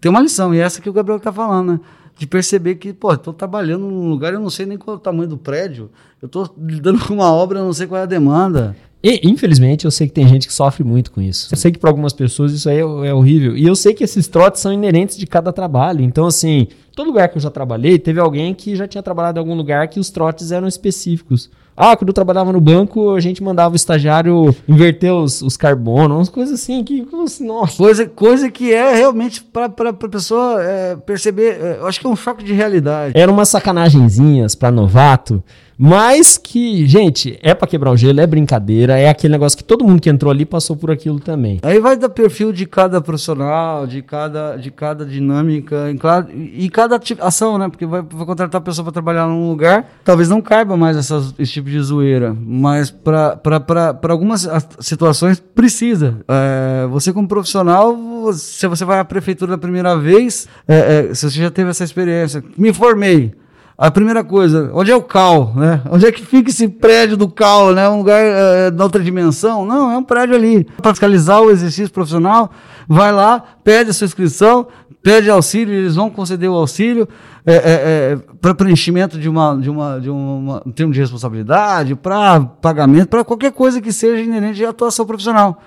[0.00, 1.80] tem uma lição, e essa que o Gabriel está falando, né?
[2.18, 5.00] De perceber que, pô, estou trabalhando num lugar, eu não sei nem qual é o
[5.00, 8.06] tamanho do prédio, eu estou lidando com uma obra, eu não sei qual é a
[8.06, 8.74] demanda.
[9.02, 11.52] E, infelizmente, eu sei que tem gente que sofre muito com isso.
[11.52, 13.56] Eu sei que para algumas pessoas isso aí é, é, horrível.
[13.56, 16.02] E eu sei que esses trotes são inerentes de cada trabalho.
[16.02, 19.40] Então, assim, todo lugar que eu já trabalhei, teve alguém que já tinha trabalhado em
[19.40, 21.50] algum lugar que os trotes eram específicos.
[21.76, 26.16] Ah, quando eu trabalhava no banco, a gente mandava o estagiário inverter os, os carbonos,
[26.16, 27.06] umas coisas assim, que,
[27.40, 27.76] nossa.
[27.76, 32.10] Coisa, coisa que é realmente para a pessoa é, perceber, é, eu acho que é
[32.10, 33.12] um choque de realidade.
[33.14, 35.42] Eram umas sacanagenzinhas para novato,
[35.78, 39.84] mas que, gente, é para quebrar o gelo, é brincadeira, é aquele negócio que todo
[39.84, 41.58] mundo que entrou ali passou por aquilo também.
[41.62, 45.94] Aí vai do perfil de cada profissional, de cada, de cada dinâmica,
[46.34, 47.68] e cada ação, né?
[47.68, 51.34] Porque vai, vai contratar a pessoa para trabalhar num lugar, talvez não caiba mais essas,
[51.38, 54.48] esse tipo de zoeira, mas para algumas
[54.80, 56.18] situações precisa.
[56.28, 57.96] É, você como profissional,
[58.32, 61.84] se você vai à prefeitura da primeira vez, é, é, se você já teve essa
[61.84, 63.34] experiência, me formei,
[63.78, 65.82] a primeira coisa, onde é o CAL, né?
[65.90, 67.86] Onde é que fica esse prédio do CAL, né?
[67.88, 69.66] Um lugar é, de outra dimensão?
[69.66, 70.64] Não, é um prédio ali.
[70.80, 72.50] Para fiscalizar o exercício profissional,
[72.88, 74.66] vai lá, pede a sua inscrição,
[75.02, 77.06] pede auxílio, eles vão conceder o auxílio
[77.44, 82.40] é, é para preenchimento de uma, de uma, de uma, um termo de responsabilidade, para
[82.40, 85.60] pagamento, para qualquer coisa que seja inerente à atuação profissional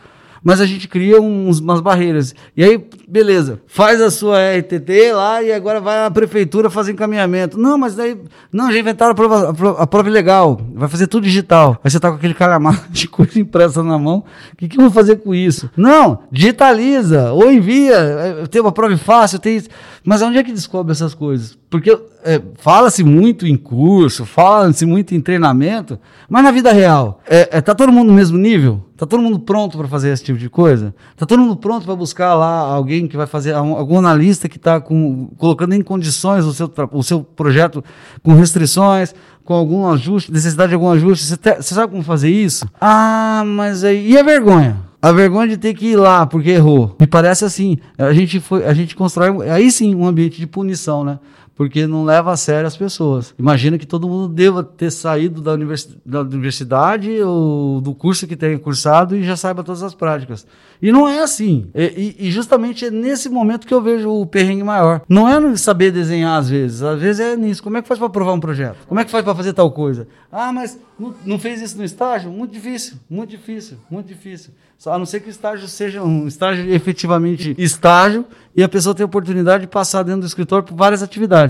[0.43, 2.34] mas a gente cria uns, umas barreiras.
[2.56, 7.58] E aí, beleza, faz a sua RTT lá e agora vai à prefeitura fazer encaminhamento.
[7.58, 8.17] Não, mas daí,
[8.52, 11.80] não, já inventaram a prova, a prova, a prova legal, vai fazer tudo digital.
[11.84, 14.23] Aí você tá com aquele calhamar de coisa impressa na mão,
[14.54, 15.69] o que, que eu vou fazer com isso?
[15.75, 19.69] Não, digitaliza, ou envia, é, tem uma prova fácil, tem isso.
[20.04, 21.58] Mas onde é que descobre essas coisas?
[21.69, 21.91] Porque
[22.23, 27.62] é, fala-se muito em curso, fala-se muito em treinamento, mas na vida real, é, é,
[27.62, 28.84] tá todo mundo no mesmo nível?
[29.00, 30.94] Tá todo mundo pronto para fazer esse tipo de coisa?
[31.16, 34.82] Tá todo mundo pronto para buscar lá alguém que vai fazer, algum analista que está
[34.82, 37.82] colocando em condições o seu, o seu projeto
[38.22, 41.28] com restrições, com algum ajuste, necessidade de algum ajuste?
[41.28, 42.68] Você, te, você sabe como fazer isso?
[42.82, 44.12] Ah, mas aí.
[44.12, 44.76] E a vergonha?
[45.02, 46.94] A vergonha de ter que ir lá porque errou.
[47.00, 47.78] Me parece assim.
[47.98, 51.20] A gente, foi, a gente constrói aí sim um ambiente de punição, né?
[51.60, 53.36] Porque não leva a sério as pessoas.
[53.38, 55.58] Imagina que todo mundo deva ter saído da,
[56.06, 60.48] da universidade ou do curso que tenha cursado e já saiba todas as práticas.
[60.82, 61.69] E não é assim.
[61.76, 65.02] E, e, justamente é nesse momento que eu vejo o perrengue maior.
[65.10, 66.82] Não é no saber desenhar às vezes.
[66.82, 67.62] Às vezes é nisso.
[67.62, 68.78] Como é que faz para aprovar um projeto?
[68.88, 70.08] Como é que faz para fazer tal coisa?
[70.32, 72.32] Ah, mas não, não fez isso no estágio?
[72.32, 74.54] Muito difícil, muito difícil, muito difícil.
[74.86, 79.06] A não ser que o estágio seja um estágio efetivamente estágio e a pessoa tenha
[79.06, 81.49] oportunidade de passar dentro do escritório por várias atividades.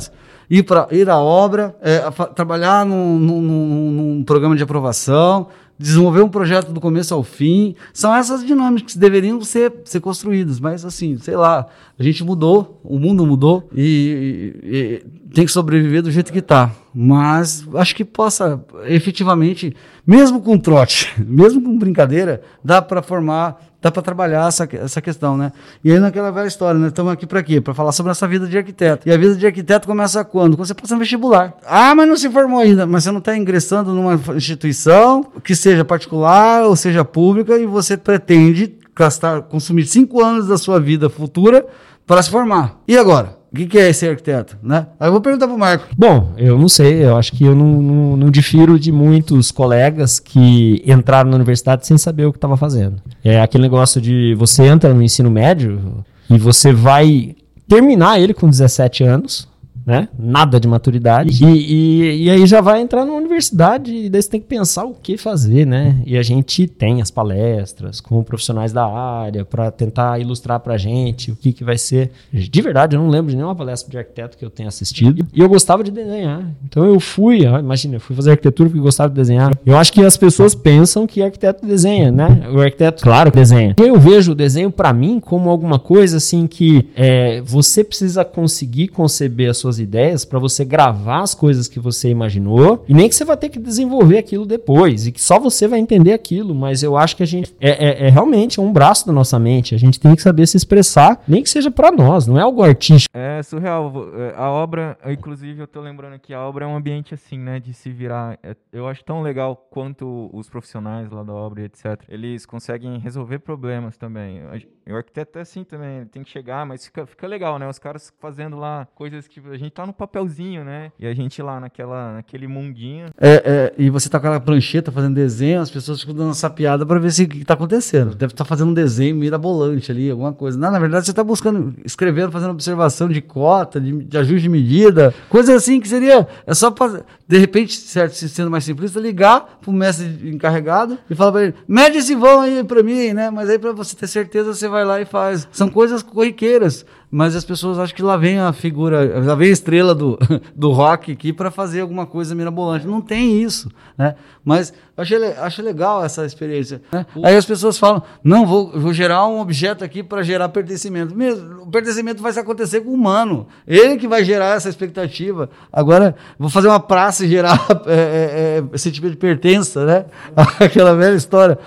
[0.49, 6.21] Ir, pra, ir à obra, é, a, trabalhar num, num, num, programa de aprovação, desenvolver
[6.21, 7.75] um projeto do começo ao fim.
[7.93, 12.81] São essas dinâmicas que deveriam ser, ser construídas, mas assim, sei lá, a gente mudou,
[12.83, 16.71] o mundo mudou e, e, e tem que sobreviver do jeito que está.
[16.93, 23.89] Mas acho que possa efetivamente, mesmo com trote, mesmo com brincadeira, dá para formar dá
[23.89, 25.51] para trabalhar essa, essa questão, né?
[25.83, 26.87] E aí naquela velha história, né?
[26.87, 27.61] Estamos aqui para quê?
[27.61, 29.07] Para falar sobre essa vida de arquiteto.
[29.07, 30.57] E a vida de arquiteto começa quando?
[30.57, 31.55] Quando você passa no vestibular.
[31.65, 32.85] Ah, mas não se formou ainda.
[32.85, 37.95] Mas você não está ingressando numa instituição que seja particular ou seja pública e você
[37.95, 41.65] pretende gastar, consumir cinco anos da sua vida futura
[42.05, 42.81] para se formar.
[42.87, 43.38] E agora?
[43.51, 44.87] O que, que, é ser arquiteto, né?
[44.99, 45.87] Aí eu vou perguntar pro Marco.
[45.97, 50.19] Bom, eu não sei, eu acho que eu não, não, não difiro de muitos colegas
[50.19, 53.01] que entraram na universidade sem saber o que estava fazendo.
[53.23, 57.35] É aquele negócio de você entra no ensino médio e você vai
[57.67, 59.47] terminar ele com 17 anos,
[59.85, 60.07] né?
[60.17, 61.43] Nada de maturidade.
[61.43, 64.85] E, e, e, aí já vai entrar na universidade e daí você tem que pensar
[64.85, 66.01] o que fazer, né?
[66.05, 71.31] E a gente tem as palestras com profissionais da área para tentar ilustrar pra gente
[71.31, 72.11] o que, que vai ser.
[72.31, 75.25] De verdade, eu não lembro de nenhuma palestra de arquiteto que eu tenha assistido.
[75.33, 76.45] E eu gostava de desenhar.
[76.63, 79.57] Então eu fui, imagina, eu fui fazer arquitetura porque gostava de desenhar.
[79.65, 82.47] Eu acho que as pessoas pensam que arquiteto desenha, né?
[82.53, 83.75] O arquiteto, claro, desenha.
[83.77, 88.89] Eu vejo o desenho para mim como alguma coisa assim que é, você precisa conseguir
[88.89, 93.15] conceber as suas ideias para você gravar as coisas que você imaginou e nem que
[93.15, 96.83] você vai ter que desenvolver aquilo depois e que só você vai entender aquilo, mas
[96.83, 99.79] eu acho que a gente é, é, é realmente um braço da nossa mente, a
[99.79, 103.09] gente tem que saber se expressar, nem que seja para nós, não é algo artístico.
[103.15, 107.13] É surreal, é, a obra, inclusive eu tô lembrando que a obra é um ambiente
[107.13, 111.33] assim, né, de se virar, é, eu acho tão legal quanto os profissionais lá da
[111.33, 112.01] obra, etc.
[112.07, 114.41] Eles conseguem resolver problemas também.
[114.87, 117.67] O arquiteto é assim também, ele tem que chegar, mas fica, fica legal, né?
[117.67, 120.91] Os caras fazendo lá coisas que a gente tá no papelzinho, né?
[120.99, 123.07] E a gente lá naquela, naquele mundinho.
[123.19, 126.49] É, é, e você tá com aquela prancheta fazendo desenho, as pessoas ficam dando essa
[126.49, 128.15] piada para ver se o que tá acontecendo.
[128.15, 130.57] Deve estar tá fazendo um desenho mirabolante ali, alguma coisa.
[130.57, 134.49] Não, na verdade, você tá buscando, escrevendo, fazendo observação de cota, de, de ajuste de
[134.49, 136.27] medida, coisa assim que seria.
[136.45, 141.31] É só pra, de repente, certo, sendo mais simplista, ligar pro mestre encarregado e falar
[141.31, 143.29] para ele: mede esse vão aí para mim, né?
[143.29, 145.47] Mas aí, para você ter certeza, você vai lá e faz.
[145.51, 149.51] São coisas corriqueiras mas as pessoas acham que lá vem a figura, lá vem a
[149.51, 150.19] estrela do,
[150.55, 152.85] do rock aqui para fazer alguma coisa mirabolante.
[152.85, 154.15] Não tem isso, né?
[154.45, 156.81] Mas achei, achei legal essa experiência.
[156.91, 157.05] Né?
[157.23, 161.15] Aí as pessoas falam, não, vou, vou gerar um objeto aqui para gerar pertencimento.
[161.15, 163.47] Mesmo, o pertencimento vai acontecer com o humano.
[163.67, 165.49] Ele que vai gerar essa expectativa.
[165.73, 170.05] Agora, vou fazer uma praça e gerar é, é, é, sentimento de pertença, né?
[170.59, 171.57] Aquela velha história.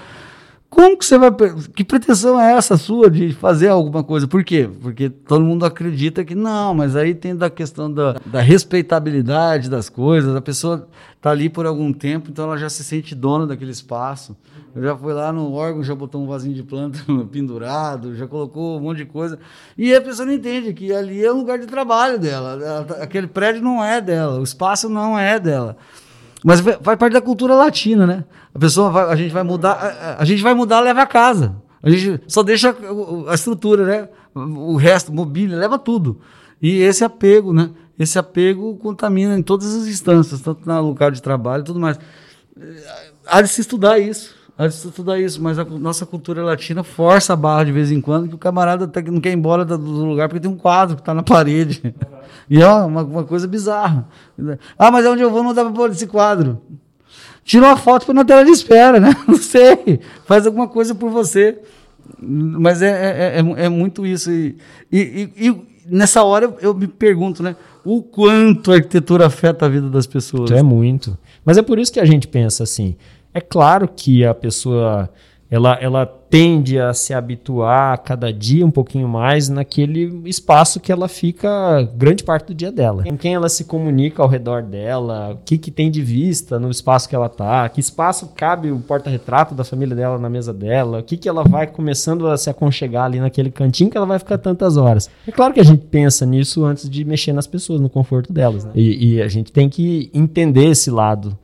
[0.73, 1.31] Como que você vai.
[1.77, 4.27] Que pretensão é essa sua de fazer alguma coisa?
[4.27, 4.71] Por quê?
[4.81, 9.91] Porque todo mundo acredita que não, mas aí tem da questão da, da respeitabilidade das
[9.91, 10.35] coisas.
[10.35, 14.35] A pessoa está ali por algum tempo, então ela já se sente dona daquele espaço.
[14.75, 16.99] Eu já fui lá no órgão, já botou um vasinho de planta
[17.31, 19.39] pendurado, já colocou um monte de coisa.
[19.77, 22.53] E a pessoa não entende que ali é o lugar de trabalho dela.
[22.53, 25.77] Ela, tá, aquele prédio não é dela, o espaço não é dela.
[26.45, 28.25] Mas faz parte da cultura latina, né?
[28.55, 31.55] A pessoa vai, a gente vai mudar, a, a, gente vai mudar, leva a casa.
[31.83, 32.77] A gente só deixa
[33.29, 34.09] a, estrutura, né?
[34.35, 36.21] O resto, mobília, leva tudo.
[36.61, 37.71] E esse apego, né?
[37.99, 41.99] Esse apego contamina em todas as instâncias, tanto no lugar de trabalho e tudo mais.
[43.27, 44.35] Há de se estudar isso.
[44.57, 47.91] Há de se estudar isso, mas a nossa cultura latina força a barra de vez
[47.91, 50.57] em quando, que o camarada até não quer ir embora do lugar porque tem um
[50.57, 51.83] quadro que está na parede.
[52.51, 54.07] E é uma, uma coisa bizarra.
[54.79, 56.61] Ah, mas onde eu vou não dá para pôr esse quadro.
[57.45, 59.15] Tira uma foto para na tela de espera, né?
[59.27, 60.01] Não sei.
[60.27, 61.59] Faz alguma coisa por você.
[62.21, 64.31] Mas é, é, é, é muito isso.
[64.31, 64.57] E,
[64.93, 67.57] e, e, nessa hora eu me pergunto, né?
[67.85, 70.51] O quanto a arquitetura afeta a vida das pessoas.
[70.51, 71.17] É muito.
[71.45, 72.97] Mas é por isso que a gente pensa assim.
[73.35, 75.09] É claro que a pessoa
[75.53, 80.91] ela, ela tende a se habituar a cada dia um pouquinho mais naquele espaço que
[80.91, 83.03] ela fica grande parte do dia dela.
[83.03, 86.71] Com quem ela se comunica ao redor dela, o que, que tem de vista no
[86.71, 91.01] espaço que ela tá, que espaço cabe o porta-retrato da família dela na mesa dela,
[91.01, 94.19] o que, que ela vai começando a se aconchegar ali naquele cantinho que ela vai
[94.19, 95.11] ficar tantas horas.
[95.27, 98.65] É claro que a gente pensa nisso antes de mexer nas pessoas, no conforto delas.
[98.65, 98.73] Né?
[98.75, 101.37] E, e a gente tem que entender esse lado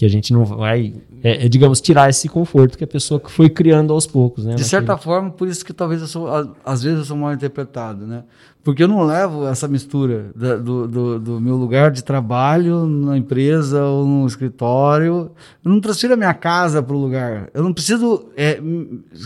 [0.00, 3.48] que a gente não vai, é, é, digamos, tirar esse conforto que a pessoa foi
[3.48, 4.54] criando aos poucos, né?
[4.54, 6.28] De certa forma, por isso que talvez eu sou,
[6.64, 8.24] às vezes eu sou mal interpretado, né?
[8.62, 13.16] Porque eu não levo essa mistura da, do, do, do, meu lugar de trabalho na
[13.16, 15.30] empresa ou no escritório.
[15.64, 17.48] Eu não transfiro a minha casa para o lugar.
[17.54, 18.60] Eu não preciso é,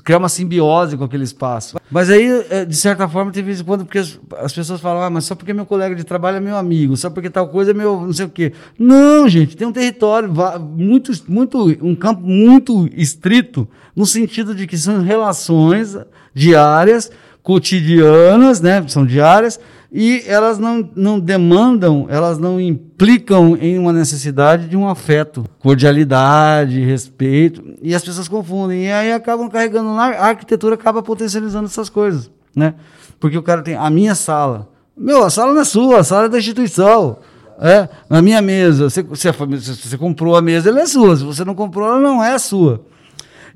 [0.04, 1.76] criar uma simbiose com aquele espaço.
[1.90, 5.02] Mas aí, é, de certa forma, tem vez em quando, porque as, as, pessoas falam,
[5.02, 7.72] ah, mas só porque meu colega de trabalho é meu amigo, só porque tal coisa
[7.72, 8.52] é meu não sei o quê.
[8.78, 14.78] Não, gente, tem um território muito, muito um campo muito estrito, no sentido de que
[14.78, 15.96] são relações
[16.32, 17.10] diárias,
[17.44, 18.82] cotidianas, né?
[18.88, 19.60] São diárias,
[19.92, 26.80] e elas não, não demandam, elas não implicam em uma necessidade de um afeto, cordialidade,
[26.80, 31.90] respeito, e as pessoas confundem, e aí acabam carregando lá, a arquitetura acaba potencializando essas
[31.90, 32.74] coisas, né?
[33.20, 36.26] Porque o cara tem a minha sala, meu, a sala não é sua, a sala
[36.26, 37.18] é da instituição,
[37.60, 41.44] é, na minha mesa, você, você, você comprou a mesa, ela é sua, se você
[41.44, 42.84] não comprou, ela não é sua.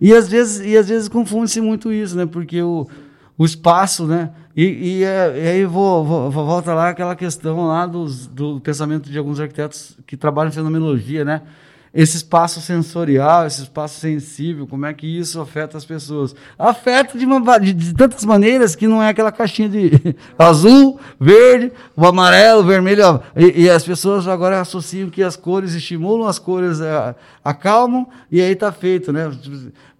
[0.00, 2.24] E às vezes, e às vezes confunde-se muito isso, né?
[2.24, 2.86] Porque o,
[3.38, 4.30] o espaço, né?
[4.56, 9.08] E, e, é, e aí vou, vou, volta lá aquela questão lá dos, do pensamento
[9.08, 11.42] de alguns arquitetos que trabalham em fenomenologia, né?
[11.92, 16.34] esse espaço sensorial, esse espaço sensível, como é que isso afeta as pessoas?
[16.58, 19.90] Afeta de, uma, de, de tantas maneiras que não é aquela caixinha de
[20.38, 23.20] azul, verde, o amarelo, vermelho.
[23.34, 28.40] E, e, as pessoas agora associam que as cores estimulam, as cores é, acalmam, e
[28.40, 29.30] aí está feito, né?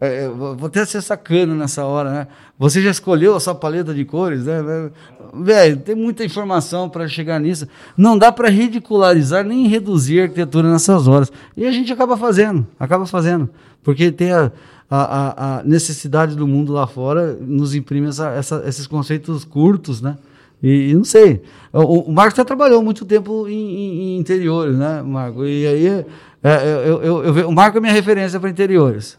[0.00, 2.26] É, é vou até ser sacana nessa hora, né?
[2.58, 4.90] Você já escolheu a sua paleta de cores, né?
[5.34, 7.66] Velho, tem muita informação para chegar nisso.
[7.96, 11.32] Não dá para ridicularizar nem reduzir a arquitetura nessas horas.
[11.56, 13.48] E a gente acaba fazendo, acaba fazendo.
[13.82, 14.50] Porque tem a,
[14.90, 20.16] a, a necessidade do mundo lá fora, nos imprime essa, essa, esses conceitos curtos, né?
[20.62, 21.42] E, e não sei.
[21.72, 25.44] O, o Marcos já trabalhou muito tempo em, em, em interiores, né, Marco?
[25.44, 26.06] E aí, é,
[26.42, 29.18] é eu, eu, eu, o Marco é minha referência para interiores.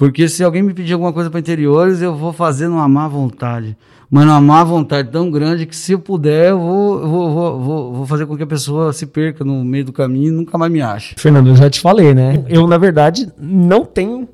[0.00, 3.76] Porque se alguém me pedir alguma coisa para interiores, eu vou fazer numa má vontade.
[4.10, 8.06] Mas numa má vontade tão grande que, se eu puder, eu vou, vou, vou, vou,
[8.06, 10.80] fazer com que a pessoa se perca no meio do caminho e nunca mais me
[10.80, 11.16] ache.
[11.18, 12.42] Fernando, eu já te falei, né?
[12.48, 14.26] Eu, na verdade, não tenho,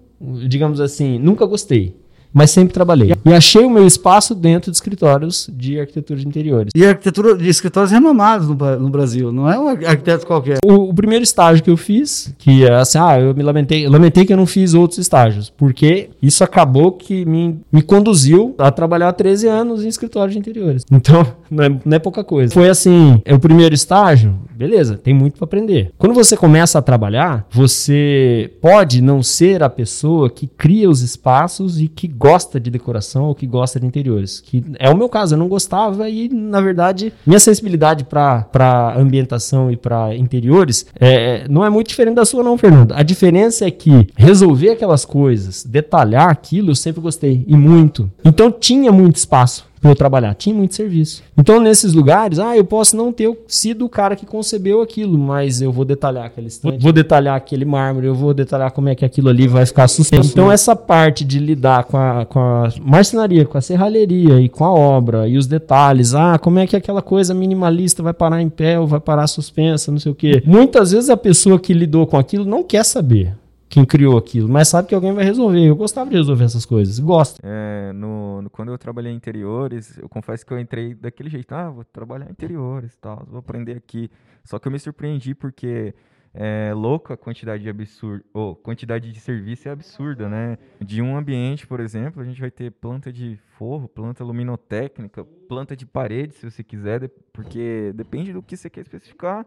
[0.47, 1.97] digamos assim, nunca gostei
[2.37, 3.15] mas sempre trabalhei.
[3.25, 6.71] E achei o meu espaço dentro de escritórios de arquitetura de interiores.
[6.77, 10.59] E arquitetura de escritórios renomados no, no Brasil, não é um arquiteto qualquer.
[10.63, 14.27] O, o, primeiro estágio que eu fiz, que é assim, ah, eu me lamentei, lamentei
[14.27, 19.15] que eu não fiz outros estágios, porque isso acabou que me, me conduziu a trabalhar
[19.15, 20.85] 13 anos em escritório de interiores.
[21.07, 22.53] Então, não é, não é pouca coisa.
[22.53, 25.93] Foi assim, é o primeiro estágio, beleza, tem muito para aprender.
[25.97, 31.79] Quando você começa a trabalhar, você pode não ser a pessoa que cria os espaços
[31.79, 32.26] e que gosta
[32.61, 34.41] de decoração ou que gosta de interiores.
[34.41, 39.71] Que é o meu caso, eu não gostava e, na verdade, minha sensibilidade para ambientação
[39.71, 42.93] e para interiores é, não é muito diferente da sua, não, Fernando.
[42.93, 48.11] A diferença é que resolver aquelas coisas, detalhar aquilo, eu sempre gostei e muito.
[48.25, 50.35] Então tinha muito espaço eu trabalhar.
[50.35, 51.23] Tinha muito serviço.
[51.37, 55.61] Então, nesses lugares, ah, eu posso não ter sido o cara que concebeu aquilo, mas
[55.61, 59.05] eu vou detalhar aquele estante, vou detalhar aquele mármore, eu vou detalhar como é que
[59.05, 60.31] aquilo ali vai ficar suspenso.
[60.31, 64.65] Então, essa parte de lidar com a, com a marcenaria, com a serralheria e com
[64.65, 68.49] a obra e os detalhes, ah, como é que aquela coisa minimalista vai parar em
[68.49, 70.43] pé ou vai parar suspensa, não sei o quê.
[70.45, 73.35] Muitas vezes a pessoa que lidou com aquilo não quer saber
[73.77, 75.63] quem criou aquilo, mas sabe que alguém vai resolver.
[75.63, 77.43] Eu gostava de resolver essas coisas, gosto.
[77.45, 81.55] É, no, no, quando eu trabalhei em interiores, eu confesso que eu entrei daquele jeito,
[81.55, 84.11] ah, vou trabalhar em interiores tal, vou aprender aqui.
[84.43, 85.95] Só que eu me surpreendi porque
[86.33, 90.57] é louco a quantidade de absurdo, ou quantidade de serviço é absurda, né?
[90.81, 95.77] De um ambiente, por exemplo, a gente vai ter planta de forro, planta luminotécnica, planta
[95.77, 99.45] de parede, se você quiser, porque depende do que você quer especificar.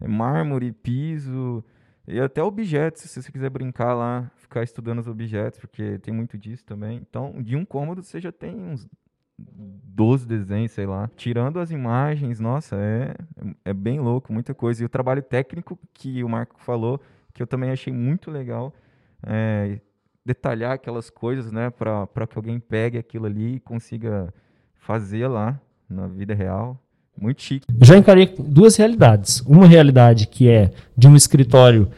[0.00, 1.64] É mármore, piso,
[2.06, 6.36] e até objetos, se você quiser brincar lá, ficar estudando os objetos, porque tem muito
[6.36, 6.98] disso também.
[6.98, 8.88] Então, de um cômodo você já tem uns
[9.38, 11.10] 12 desenhos, sei lá.
[11.16, 13.14] Tirando as imagens, nossa, é,
[13.64, 14.82] é bem louco, muita coisa.
[14.82, 17.00] E o trabalho técnico que o Marco falou,
[17.32, 18.74] que eu também achei muito legal,
[19.24, 19.80] é
[20.24, 24.32] detalhar aquelas coisas, né, para que alguém pegue aquilo ali e consiga
[24.74, 26.81] fazer lá na vida real.
[27.20, 27.66] Muito chique.
[27.80, 29.40] Já encarei duas realidades.
[29.46, 31.88] Uma realidade que é de um escritório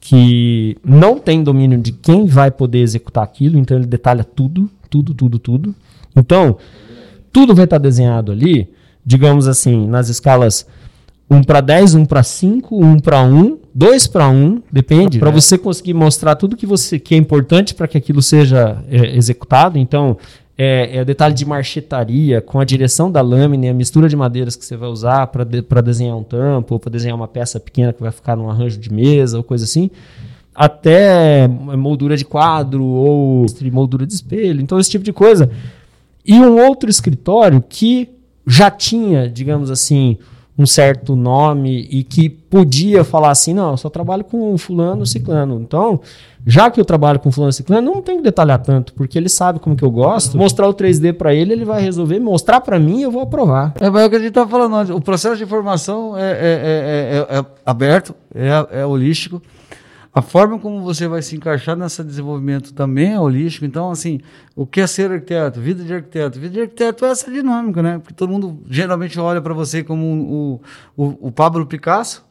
[0.00, 5.14] que não tem domínio de quem vai poder executar aquilo, então ele detalha tudo, tudo,
[5.14, 5.74] tudo, tudo.
[6.16, 6.56] Então,
[7.32, 8.68] tudo vai estar desenhado ali,
[9.06, 10.66] digamos assim, nas escalas
[11.30, 15.56] 1 para 10, 1 para 5, 1 para 1, 2 para 1, depende, para você
[15.56, 19.78] conseguir mostrar tudo que você que é importante para que aquilo seja é, executado.
[19.78, 20.18] Então,
[20.64, 24.14] é, é, o detalhe de marchetaria, com a direção da lâmina e a mistura de
[24.14, 27.58] madeiras que você vai usar para de, desenhar um tampo, ou para desenhar uma peça
[27.58, 29.90] pequena que vai ficar num arranjo de mesa, ou coisa assim,
[30.54, 34.60] até moldura de quadro ou moldura de espelho.
[34.60, 35.50] Então, esse tipo de coisa.
[36.24, 38.08] E um outro escritório que
[38.46, 40.16] já tinha, digamos assim,
[40.62, 45.60] um certo nome e que podia falar assim, não, eu só trabalho com fulano, ciclano.
[45.60, 46.00] Então,
[46.46, 49.58] já que eu trabalho com fulano, ciclano, não tem que detalhar tanto, porque ele sabe
[49.58, 50.36] como que eu gosto.
[50.36, 52.18] Mostrar o 3D para ele, ele vai resolver.
[52.18, 53.72] Mostrar para mim, eu vou aprovar.
[53.80, 54.94] É, mas é o que a gente tá falando.
[54.94, 59.42] O processo de informação é, é, é, é aberto, é, holístico.
[60.14, 63.64] A forma como você vai se encaixar nesse desenvolvimento também é holístico.
[63.64, 64.20] Então, assim,
[64.54, 65.58] o que é ser arquiteto?
[65.58, 66.38] Vida de arquiteto.
[66.38, 67.98] Vida de arquiteto é essa dinâmica, né?
[67.98, 70.60] Porque todo mundo geralmente olha para você como o,
[70.96, 72.24] o, o Pablo Picasso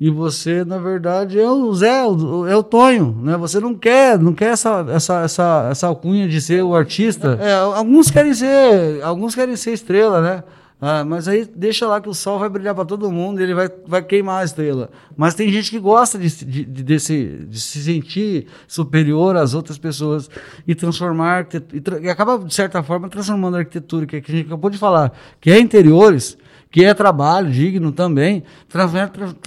[0.00, 3.36] e você, na verdade, é o Zé, é o Tonho, né?
[3.36, 7.36] Você não quer, não quer essa, essa, essa, essa alcunha de ser o artista.
[7.40, 10.44] É, alguns querem ser, alguns querem ser estrela, né?
[10.80, 13.68] Ah, mas aí deixa lá que o sol vai brilhar para todo mundo ele vai,
[13.84, 14.90] vai queimar a estrela.
[15.16, 19.76] Mas tem gente que gosta de, de, de, desse, de se sentir superior às outras
[19.76, 20.30] pessoas
[20.66, 24.30] e transformar, e, tra e, acaba, de certa forma, transformando a arquitetura, que, é que
[24.30, 26.38] a gente acabou de falar, que é interiores,
[26.70, 28.88] que é trabalho digno também, tra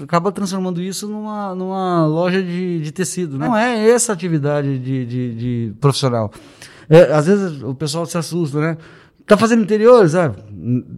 [0.04, 3.38] acaba transformando isso numa, numa loja de, de tecido.
[3.38, 3.48] Né?
[3.48, 6.30] Não é essa atividade de, de, de profissional.
[6.90, 8.78] É, às vezes o pessoal se assusta, né?
[9.32, 10.14] Tá fazendo interiores?
[10.14, 10.36] Ah,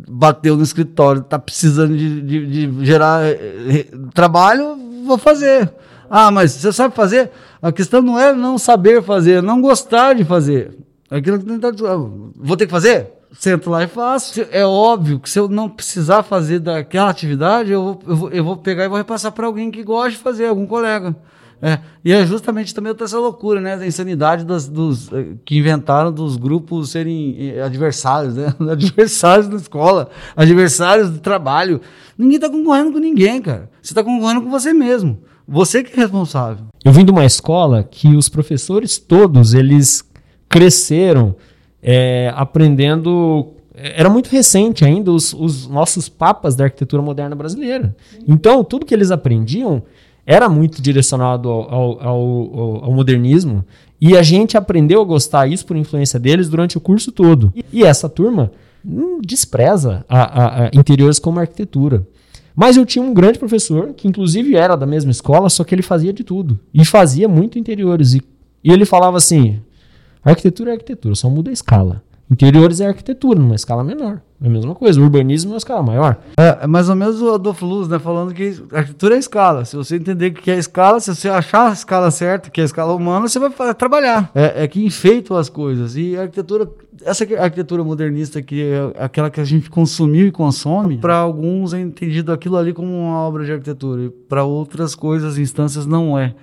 [0.10, 4.76] bateu no escritório, tá precisando de, de, de gerar eh, trabalho,
[5.06, 5.72] vou fazer.
[6.10, 7.30] Ah, mas você sabe fazer?
[7.62, 10.76] A questão não é não saber fazer, não gostar de fazer.
[11.12, 11.70] Aquilo que tá,
[12.36, 13.08] vou ter que fazer?
[13.34, 14.44] Sento lá e faço.
[14.50, 18.44] É óbvio que se eu não precisar fazer daquela atividade, eu vou, eu vou, eu
[18.44, 21.16] vou pegar e vou repassar para alguém que gosta de fazer, algum colega.
[21.66, 23.76] É, e é justamente também essa loucura, né?
[23.76, 28.53] A insanidade das, dos, eh, que inventaram dos grupos serem eh, adversários, né?
[28.70, 31.80] Adversários da escola, adversários do trabalho.
[32.18, 33.70] Ninguém está concorrendo com ninguém, cara.
[33.82, 35.20] Você está concorrendo com você mesmo.
[35.47, 36.66] Você que é responsável.
[36.84, 40.03] Eu vim de uma escola que os professores todos, eles
[40.49, 41.34] cresceram
[41.82, 47.95] é, aprendendo era muito recente ainda os, os, nossos papas da arquitetura moderna brasileira.
[48.28, 49.82] Então, tudo que eles aprendiam
[50.26, 53.65] era muito direcionado ao, ao, ao, ao, modernismo
[53.99, 57.53] e a gente aprendeu a gostar isso por influência deles durante o curso todo.
[57.71, 58.51] E, essa turma
[58.86, 62.07] hum, despreza a, a, a interiores como arquitetura.
[62.55, 65.82] Mas eu tinha um grande professor, que inclusive era da mesma escola, só que ele
[65.82, 66.59] fazia de tudo.
[66.74, 68.13] E fazia muito interiores.
[68.13, 68.21] E,
[68.63, 69.59] e ele falava assim:
[70.24, 72.03] arquitetura é arquitetura, só muda a escala.
[72.32, 74.21] Interiores é arquitetura, numa escala menor.
[74.41, 76.17] É a mesma coisa, urbanismo é uma escala maior.
[76.38, 77.97] É, é mais ou menos o Adolfo Luz, né?
[77.99, 79.63] Falando que arquitetura é escala.
[79.65, 82.63] Se você entender o que é escala, se você achar a escala certa, que é
[82.63, 84.32] a escala humana, você vai trabalhar.
[84.36, 85.95] É, é que enfeitam as coisas.
[85.95, 86.69] E a arquitetura,
[87.05, 91.80] essa arquitetura modernista, que é aquela que a gente consumiu e consome, para alguns é
[91.80, 94.03] entendido aquilo ali como uma obra de arquitetura.
[94.03, 96.34] E para outras coisas, instâncias, não é.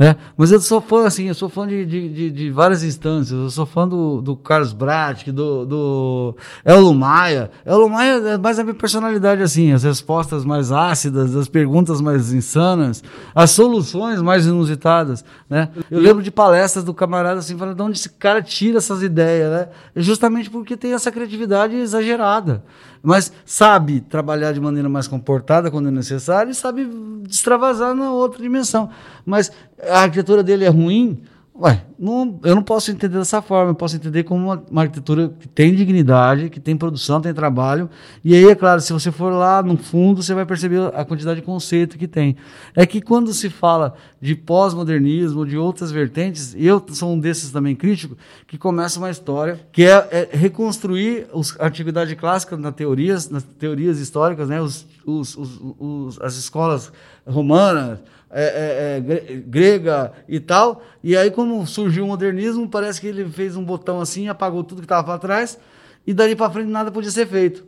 [0.00, 0.16] Né?
[0.34, 3.38] Mas eu sou fã, assim, eu sou fã de, de, de, várias instâncias.
[3.38, 7.50] Eu sou fã do, do Carlos Bratic, do, do Elmo Maia.
[7.66, 12.32] Elmo Maia é mais a minha personalidade, assim, as respostas mais ácidas, as perguntas mais
[12.32, 15.68] insanas, as soluções mais inusitadas, né?
[15.90, 19.50] Eu lembro de palestras do camarada, assim, falando de onde esse cara tira essas ideias,
[19.50, 19.68] né?
[19.94, 22.64] É justamente porque tem essa criatividade exagerada
[23.02, 26.88] mas sabe trabalhar de maneira mais comportada quando é necessário e sabe
[27.28, 28.90] extravasar na outra dimensão.
[29.24, 29.50] Mas
[29.88, 31.22] a arquitetura dele é ruim,
[31.62, 35.28] Ué, não, eu não posso entender dessa forma, eu posso entender como uma, uma, arquitetura
[35.28, 37.90] que tem dignidade, que tem produção, tem trabalho.
[38.24, 41.40] E aí, é claro, se você for lá no fundo, você vai perceber a quantidade
[41.40, 42.34] de conceito que tem.
[42.74, 47.76] É que quando se fala de pós-modernismo, de outras vertentes, eu sou um desses também
[47.76, 53.28] crítico, que começa uma história que é, é reconstruir os, a atividade clássica na teorias,
[53.28, 56.90] nas teorias históricas, né, os, os, os, as escolas
[57.26, 57.98] romanas
[58.30, 60.82] é, é, é grega e tal.
[61.02, 64.78] E aí, como surgiu o modernismo, parece que ele fez um botão assim, apagou tudo
[64.80, 65.58] que estava para trás,
[66.06, 67.64] e dali para frente nada podia ser feito.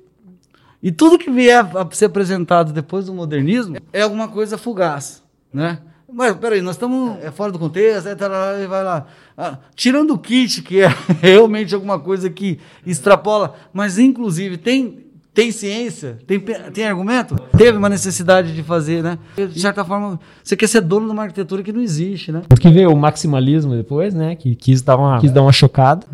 [0.82, 5.78] E tudo que vier a ser apresentado depois do modernismo é alguma coisa fugaz, né?
[6.12, 9.06] Mas peraí, nós estamos é, fora do contexto, é, tarará, vai lá.
[9.36, 10.88] Ah, tirando o kit, que é
[11.22, 16.18] realmente alguma coisa que extrapola, mas inclusive tem tem ciência?
[16.26, 17.34] Tem, tem argumento?
[17.56, 19.18] Teve uma necessidade de fazer, né?
[19.34, 22.42] De certa forma, você quer ser dono de uma arquitetura que não existe, né?
[22.46, 24.36] Porque veio o maximalismo depois, né?
[24.36, 26.06] Que quis dar uma, quis dar uma chocada.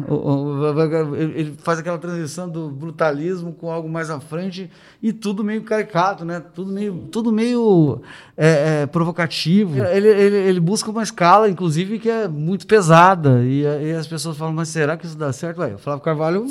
[1.19, 4.71] Ele faz aquela transição do brutalismo com algo mais à frente
[5.03, 6.41] e tudo meio caricato, né?
[6.55, 8.01] Tudo meio, tudo meio
[8.37, 9.85] é, é, provocativo.
[9.85, 13.43] Ele, ele, ele, busca uma escala, inclusive, que é muito pesada.
[13.43, 15.59] E, e as pessoas falam, mas será que isso dá certo?
[15.59, 16.47] Ué, o Flávio Carvalho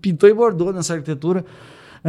[0.00, 1.44] pintou e bordou nessa arquitetura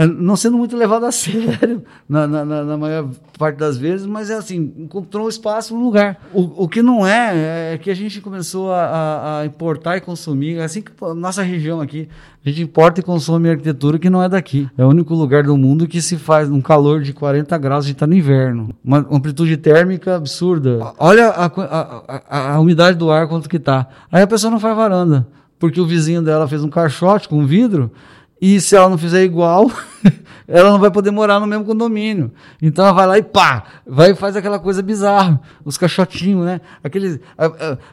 [0.04, 3.08] não sendo muito levado a sério na, na, na, maior
[3.40, 6.20] parte das vezes, mas é assim, encontrou espaço no lugar.
[6.34, 10.60] O, o que não é, é que a gente começou a, a importar e consumir,
[10.60, 12.10] assim que nossa região aqui,
[12.46, 14.70] a gente importa e consome arquitetura que não é daqui.
[14.78, 17.88] É o único lugar do mundo que se faz um calor de 40 graus, a
[17.88, 18.76] gente está no inverno.
[18.84, 20.94] Uma amplitude térmica absurda.
[21.00, 23.88] Olha a, a, a, a umidade do ar quanto que tá.
[24.12, 25.26] Aí a pessoa não faz varanda,
[25.58, 27.90] porque o vizinho dela fez um caixote com vidro,
[28.42, 29.72] e se ela não fizer igual,
[30.48, 32.32] ela não vai poder morar no mesmo condomínio.
[32.62, 35.40] Então ela vai lá e pá, vai e faz aquela coisa bizarra.
[35.64, 36.60] Os caixotinhos, né?
[36.84, 37.20] Aqueles,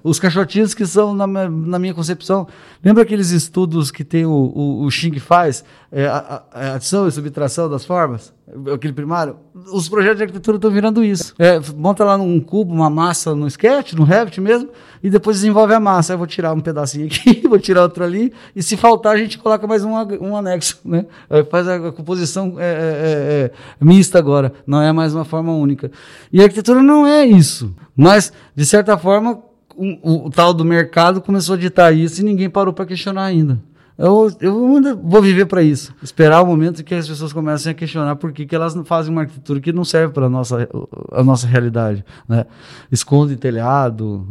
[0.03, 2.47] os caixotinhos que são, na, na, minha concepção,
[2.85, 5.65] lembra aqueles estudos que tem o, o, o Xing faz?
[5.91, 8.35] É, a, a, adição e subtração das formas?
[8.75, 9.37] Aquele primário?
[9.73, 11.33] Os projetos de arquitetura estão virando isso.
[11.39, 14.69] É, monta lá num cubo, uma massa no sketch, no Revit mesmo,
[15.03, 16.13] e depois desenvolve a massa.
[16.13, 19.39] Aí vou tirar um pedacinho aqui, vou tirar outro ali, e se faltar, a gente
[19.39, 20.81] coloca mais um, um anexo.
[20.85, 21.07] Né?
[21.31, 25.25] Aí faz a, a composição é, é, é, é, mista agora, não é mais uma
[25.25, 25.91] forma única.
[26.33, 27.75] E a arquitetura não é isso.
[27.97, 29.41] Mas, de certa forma,
[29.77, 33.61] o, o tal do mercado começou a ditar isso e ninguém parou para questionar ainda.
[34.03, 35.95] Eu, eu vou viver para isso.
[36.03, 39.21] Esperar o momento que as pessoas comecem a questionar por que, que elas fazem uma
[39.21, 40.69] arquitetura que não serve para a nossa,
[41.13, 42.05] a nossa realidade.
[42.29, 42.45] Né?
[42.91, 44.27] Esconde telhado.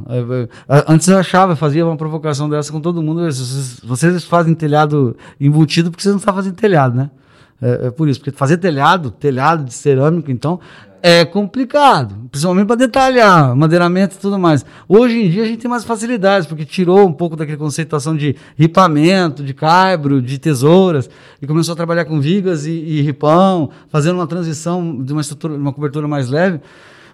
[0.85, 3.21] Antes eu achava, fazia uma provocação dessa com todo mundo.
[3.21, 7.09] Vocês, vocês fazem telhado embutido porque vocês não estão fazendo telhado, né?
[7.61, 10.59] É, é, por isso, porque fazer telhado, telhado de cerâmica, então,
[11.01, 14.65] é complicado, principalmente para detalhar, madeiramento e tudo mais.
[14.87, 18.35] Hoje em dia a gente tem mais facilidades, porque tirou um pouco daquela conceituação de
[18.55, 21.09] ripamento, de caibro, de tesouras,
[21.41, 25.55] e começou a trabalhar com vigas e, e ripão, fazendo uma transição de uma estrutura,
[25.55, 26.59] uma cobertura mais leve.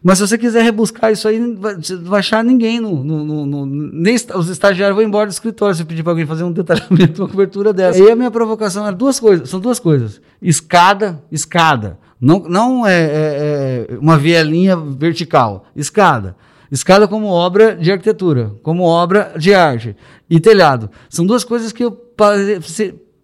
[0.03, 2.79] Mas se você quiser rebuscar isso aí, não vai, vai achar ninguém.
[2.79, 6.43] No, no, no, nem os estagiários vão embora do escritório se pedir para alguém fazer
[6.43, 7.99] um detalhamento, uma cobertura dessa.
[7.99, 10.21] E a minha provocação era duas coisas, são duas coisas.
[10.41, 11.97] Escada, escada.
[12.19, 16.35] Não, não é, é, é uma vielinha vertical, escada.
[16.71, 19.95] Escada como obra de arquitetura, como obra de arte.
[20.29, 20.89] E telhado.
[21.09, 21.97] São duas coisas que eu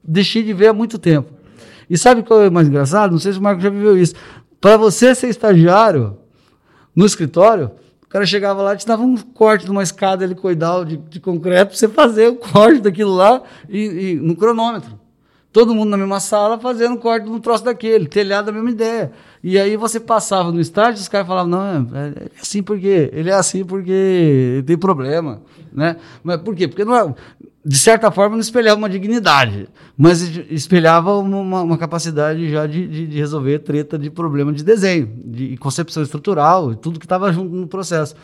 [0.04, 1.34] deixei de ver há muito tempo.
[1.89, 3.12] E sabe que é mais engraçado?
[3.12, 4.16] Não sei se o Marco já viveu isso.
[4.62, 6.18] Para você ser estagiário
[6.96, 7.72] no escritório,
[8.04, 11.20] o cara chegava lá e te dava um corte de uma escada helicoidal de, de
[11.20, 15.03] concreto para você fazer o corte daquilo lá e, e no cronômetro
[15.54, 19.12] todo mundo na mesma sala fazendo corte um troço daquele, telhado da mesma ideia.
[19.43, 23.30] E aí você passava no estádio, os caras falavam, não, é, é assim porque ele
[23.30, 25.97] é assim porque tem problema, né?
[26.24, 26.68] Mas por quê?
[26.68, 27.14] Porque não é,
[27.64, 33.08] de certa forma não espelhava uma dignidade, mas espelhava uma, uma capacidade já de, de,
[33.08, 37.68] de, resolver treta de problema de desenho, de concepção estrutural, tudo que estava junto no
[37.68, 38.16] processo.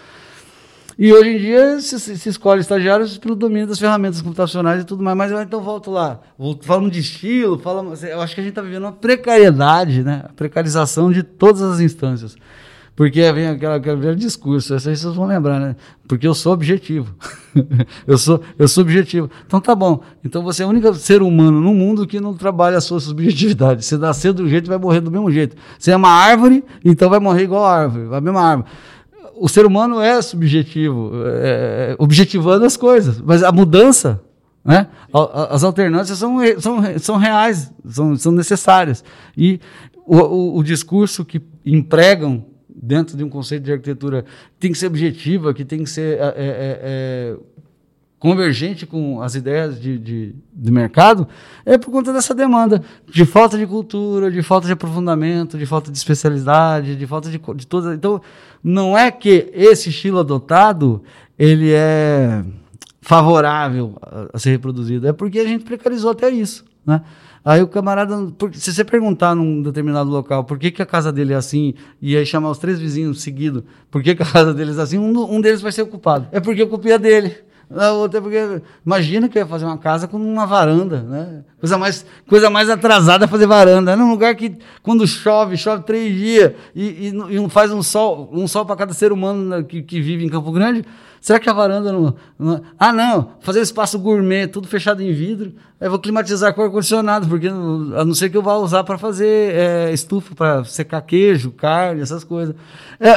[1.02, 5.02] E hoje em dia se, se escolhe estagiários pelo domínio das ferramentas computacionais e tudo
[5.02, 5.18] mais.
[5.18, 6.20] Mas então volto lá.
[6.60, 10.24] Falamos de estilo, falamos, eu acho que a gente está vivendo uma precariedade, né?
[10.26, 12.36] A precarização de todas as instâncias.
[12.98, 15.78] Porque vem aquela, aquele discurso, essa aí vocês vão lembrar, né?
[16.06, 17.16] Porque eu sou objetivo.
[18.06, 19.32] eu, sou, eu sou objetivo.
[19.48, 20.02] Então tá bom.
[20.22, 23.86] Então você é o único ser humano no mundo que não trabalha a sua subjetividade.
[23.86, 25.56] Você nasceu do jeito vai morrer do mesmo jeito.
[25.78, 28.70] Você é uma árvore, então vai morrer igual a árvore, a mesma árvore
[29.40, 34.22] o ser humano é subjetivo, é, é, objetivando as coisas, mas a mudança,
[34.64, 34.88] né?
[35.50, 39.04] as alternâncias são, são, são reais, são, são necessárias.
[39.38, 39.60] E
[40.06, 44.26] o, o, o discurso que empregam dentro de um conceito de arquitetura
[44.60, 47.38] tem que ser objetiva, que tem que ser é, é, é
[48.20, 51.28] convergente com as ideias de, de, de, mercado,
[51.66, 55.90] é por conta dessa demanda de falta de cultura, de falta de aprofundamento, de falta
[55.90, 57.96] de especialidade, de falta de, de toda.
[57.96, 58.22] Então,
[58.64, 61.04] não é que esse estilo adotado
[61.38, 62.44] ele é
[63.02, 67.02] favorável a, a ser reproduzido, é porque a gente precarizou até isso, né?
[67.44, 68.16] Aí o camarada,
[68.54, 72.18] se você perguntar num determinado local por que, que a casa dele é assim, e
[72.18, 75.36] aí chamar os três vizinhos seguidos, por que, que a casa deles é assim, um,
[75.36, 76.28] um deles vai ser ocupado.
[76.32, 77.36] É porque a culpa é dele.
[77.72, 81.44] A outra porque imagina que eu ia fazer uma casa com uma varanda, né?
[81.60, 83.92] Coisa mais, coisa mais atrasada é fazer varanda.
[83.92, 88.28] É num lugar que quando chove, chove três dias e, e, e faz um sol,
[88.32, 90.84] um sol para cada ser humano né, que, que vive em Campo Grande.
[91.22, 95.54] Será que a varanda não, não, Ah, não, fazer espaço gourmet, tudo fechado em vidro.
[95.80, 99.54] Aí vou climatizar com ar-condicionado, porque a não ser que eu vá usar para fazer
[99.54, 102.56] é, estufa, para secar queijo, carne, essas coisas.
[103.00, 103.14] É,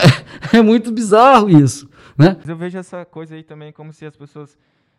[0.58, 1.88] é muito bizarro isso.
[2.16, 2.36] Né?
[2.38, 4.58] Mas eu vejo essa coisa aí também como se as pessoas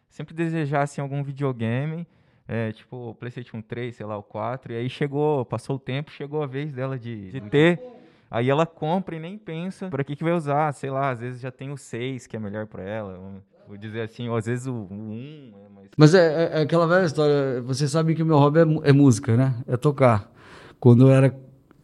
[0.10, 2.08] sempre desejassem algum videogame,
[2.48, 6.12] é, tipo o PlayStation 3, sei lá, o 4, e aí chegou, passou o tempo,
[6.12, 7.82] chegou a vez dela de, de ter.
[8.30, 11.40] Aí ela compra e nem pensa para que, que vai usar, sei lá, às vezes
[11.40, 13.20] já tem o 6 que é melhor para ela.
[13.68, 15.54] Vou dizer assim, ou às vezes o 1.
[15.54, 15.90] É mais...
[15.98, 17.62] Mas é, é, é, aquela velha história.
[17.62, 19.56] Você sabe que o meu hobby é, é música, né?
[19.68, 20.32] É tocar.
[20.80, 21.34] Quando eu era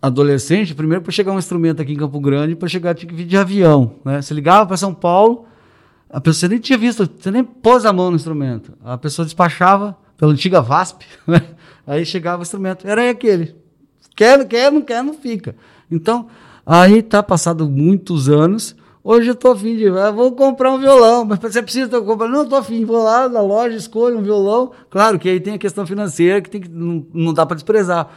[0.01, 3.25] adolescente, primeiro para chegar um instrumento aqui em Campo Grande, para chegar tinha que vir
[3.25, 4.21] de avião, né?
[4.21, 5.45] Você ligava para São Paulo,
[6.09, 8.73] a pessoa nem tinha visto, você nem pôs a mão no instrumento.
[8.83, 11.41] A pessoa despachava pela antiga VASP, né?
[11.85, 13.55] Aí chegava o instrumento, era aquele.
[14.15, 15.55] Quer, quer, não quer, não fica.
[15.91, 16.27] Então,
[16.65, 21.23] aí tá passado muitos anos, Hoje eu tô afim de, ah, vou comprar um violão,
[21.23, 24.71] mas você precisa comprar, não, tô afim, vou lá na loja, escolho um violão.
[24.89, 28.09] Claro que aí tem a questão financeira que, tem que não, não dá para desprezar.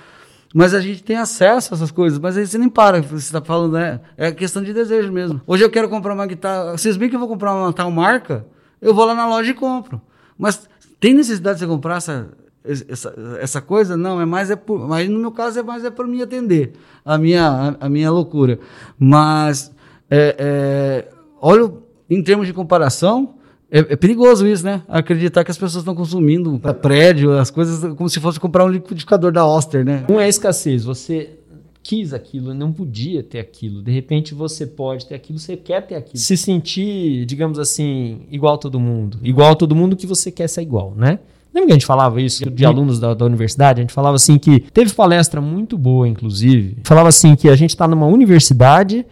[0.55, 3.41] Mas a gente tem acesso a essas coisas, mas aí você nem para, você está
[3.41, 4.01] falando, né?
[4.17, 5.41] É questão de desejo mesmo.
[5.47, 8.45] Hoje eu quero comprar uma guitarra, vocês viram que eu vou comprar uma tal marca?
[8.81, 10.01] Eu vou lá na loja e compro.
[10.37, 10.69] Mas
[11.01, 12.29] tem necessidade de você comprar essa,
[12.65, 13.97] essa, essa coisa?
[13.97, 16.73] Não, é mais é por, mas no meu caso é mais é para me atender
[17.05, 18.59] a minha, a, a, minha loucura.
[18.99, 19.73] Mas
[20.11, 21.09] é, é,
[21.41, 21.73] olha,
[22.11, 23.35] em termos de comparação,
[23.73, 24.83] é, é, perigoso isso, né?
[24.87, 29.33] Acreditar que as pessoas estão consumindo prédio, as coisas como se fosse comprar um liquidificador
[29.33, 30.05] da Oster, né?
[30.11, 31.39] Não é escassez, você
[31.83, 33.83] quis aquilo, não podia ter aquilo.
[33.83, 36.19] De repente você pode ter aquilo, você quer ter aquilo.
[36.19, 39.19] Se sentir, digamos assim, igual a todo mundo.
[39.23, 41.19] Igual a todo mundo que você quer ser igual, né?
[41.53, 43.81] Lembra que a gente falava isso de alunos da, da, universidade?
[43.81, 46.79] A gente falava assim que teve palestra muito boa, inclusive.
[46.83, 49.05] Falava assim que a gente está numa universidade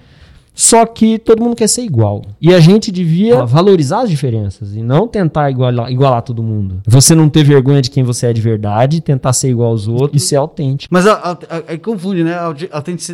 [0.61, 2.21] só que todo mundo quer ser igual.
[2.39, 6.83] E a gente devia valorizar as diferenças e não tentar igualar, igualar todo mundo.
[6.87, 10.23] Você não ter vergonha de quem você é de verdade, tentar ser igual aos outros
[10.23, 10.93] e ser autêntico.
[10.93, 11.07] Mas
[11.67, 12.37] aí confunde, né?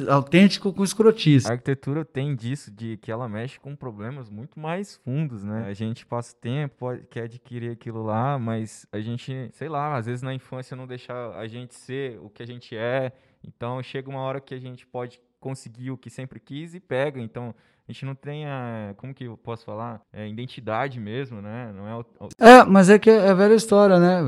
[0.09, 1.47] Autêntico com escrotice.
[1.47, 5.66] A arquitetura tem disso, de que ela mexe com problemas muito mais fundos, né?
[5.68, 10.20] A gente passa tempo, quer adquirir aquilo lá, mas a gente, sei lá, às vezes
[10.20, 13.12] na infância não deixar a gente ser o que a gente é.
[13.47, 17.20] Então chega uma hora que a gente pode conseguir o que sempre quis e pega.
[17.20, 17.55] Então,
[17.88, 20.01] a gente não tem a, como que eu posso falar?
[20.12, 21.72] É identidade mesmo, né?
[21.72, 22.05] Não é, o,
[22.36, 24.24] é mas é que é velha história, né?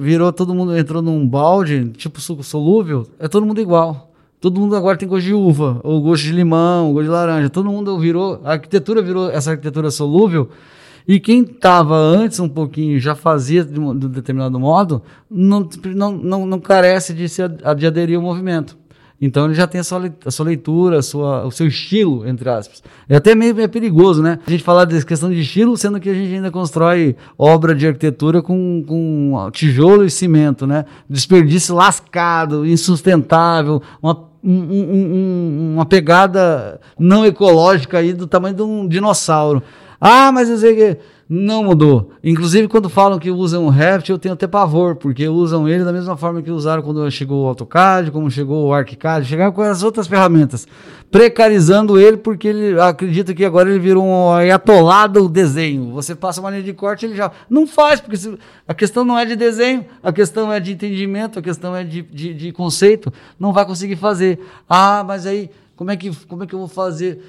[0.00, 4.14] Virou todo mundo, entrou num balde, tipo suco solúvel, é todo mundo igual.
[4.40, 7.50] Todo mundo agora tem gosto de uva, ou gosto de limão, ou gosto de laranja.
[7.50, 10.48] Todo mundo virou, a arquitetura virou essa arquitetura solúvel.
[11.06, 15.68] E quem estava antes um pouquinho, já fazia de um, de um determinado modo, não,
[15.84, 18.85] não, não, não carece de, se, de aderir ao movimento.
[19.20, 22.48] Então ele já tem a sua, a sua leitura, a sua, o seu estilo, entre
[22.50, 22.82] aspas.
[23.08, 24.38] É até meio é perigoso, né?
[24.46, 27.86] A gente falar dessa questão de estilo, sendo que a gente ainda constrói obra de
[27.86, 30.84] arquitetura com, com tijolo e cimento, né?
[31.08, 38.86] Desperdício lascado, insustentável, uma, um, um, uma pegada não ecológica aí do tamanho de um
[38.86, 39.62] dinossauro.
[39.98, 40.98] Ah, mas eu sei que
[41.28, 42.12] não mudou.
[42.22, 45.92] Inclusive, quando falam que usam o Revit, eu tenho até pavor, porque usam ele da
[45.92, 49.82] mesma forma que usaram quando chegou o AutoCAD, como chegou o ArchiCAD, chegaram com as
[49.82, 50.68] outras ferramentas,
[51.10, 55.90] precarizando ele porque ele acredita que agora ele virou um atolado desenho.
[55.92, 58.16] Você passa uma linha de corte, ele já não faz, porque
[58.68, 62.02] a questão não é de desenho, a questão é de entendimento, a questão é de,
[62.02, 64.38] de, de conceito, não vai conseguir fazer.
[64.68, 67.20] Ah, mas aí, como é que, como é que eu vou fazer?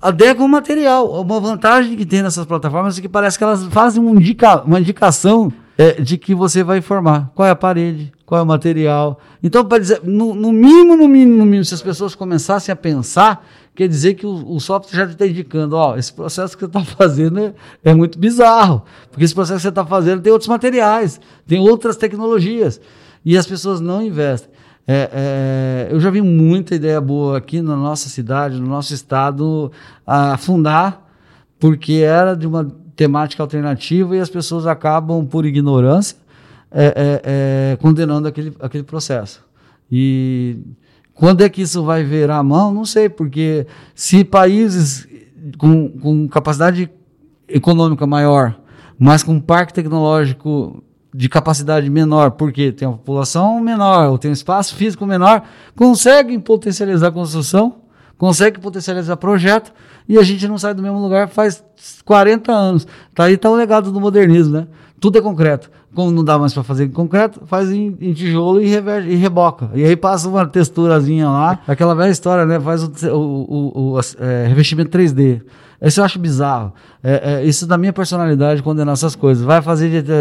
[0.00, 1.20] Adequa o material.
[1.20, 4.80] Uma vantagem que tem nessas plataformas é que parece que elas fazem uma, indica, uma
[4.80, 9.20] indicação é, de que você vai informar qual é a parede, qual é o material.
[9.40, 12.76] Então, para dizer, no, no, mínimo, no mínimo, no mínimo, se as pessoas começassem a
[12.76, 16.66] pensar, quer dizer que o, o software já está indicando, ó, esse processo que você
[16.66, 17.54] está fazendo é,
[17.84, 21.96] é, muito bizarro, porque esse processo que você está fazendo tem outros materiais, tem outras
[21.96, 22.80] tecnologias,
[23.24, 24.50] e as pessoas não investem.
[24.90, 29.70] É, é, eu já vi muita ideia boa aqui na nossa cidade, no nosso estado,
[30.06, 31.06] afundar,
[31.60, 32.64] porque era de uma
[32.96, 36.16] temática alternativa e as pessoas acabam, por ignorância,
[36.72, 39.44] é, é, é condenando aquele, aquele processo.
[39.92, 40.56] E
[41.12, 42.72] quando é que isso vai virar a mão?
[42.72, 45.06] Não sei, porque se países
[45.58, 46.90] com, com capacidade
[47.46, 48.58] econômica maior,
[48.98, 50.82] mas com parque tecnológico
[51.12, 55.42] de capacidade menor, porque tem uma população menor, ou tem um espaço físico menor,
[55.74, 57.76] conseguem potencializar a construção,
[58.16, 59.72] conseguem potencializar projeto,
[60.08, 61.62] e a gente não sai do mesmo lugar faz
[62.04, 62.86] 40 anos.
[63.14, 64.66] Tá aí tá o legado do modernismo, né?
[65.00, 65.70] Tudo é concreto.
[65.94, 69.14] Como não dá mais para fazer em concreto, faz em, em tijolo e, reverge, e,
[69.14, 69.70] reboca.
[69.74, 72.60] E aí passa uma texturazinha lá, aquela velha história, né?
[72.60, 75.42] Faz o, o, o, o é, revestimento 3D.
[75.80, 76.72] Isso eu acho bizarro.
[77.02, 79.44] É, é, isso da minha personalidade condenar essas coisas.
[79.44, 80.12] Vai fazer de,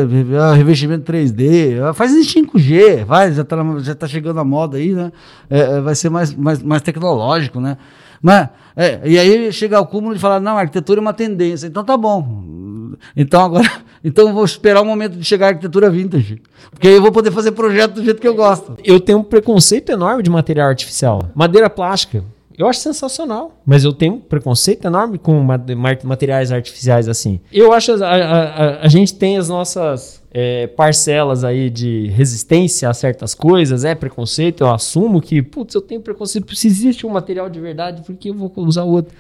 [0.55, 5.11] revestimento 3D, faz em 5G, vai, já está já tá chegando a moda aí, né?
[5.49, 7.77] É, é, vai ser mais, mais, mais tecnológico, né?
[8.21, 11.65] Mas, é, e aí chega ao cúmulo de falar, não, arquitetura é uma tendência.
[11.65, 12.93] Então tá bom.
[13.15, 13.69] Então agora,
[14.03, 16.39] então vou esperar o momento de chegar a arquitetura vintage.
[16.69, 18.77] Porque aí eu vou poder fazer projeto do jeito que eu gosto.
[18.83, 21.31] Eu tenho um preconceito enorme de material artificial.
[21.33, 22.23] Madeira plástica.
[22.57, 25.45] Eu acho sensacional, mas eu tenho um preconceito enorme com
[26.03, 27.39] materiais artificiais assim.
[27.53, 32.93] Eu acho a, a, a, gente tem as nossas é, parcelas aí de resistência a
[32.95, 37.47] certas coisas, é preconceito, eu assumo que, putz, eu tenho preconceito, se existe um material
[37.47, 39.13] de verdade, por que eu vou usar outro?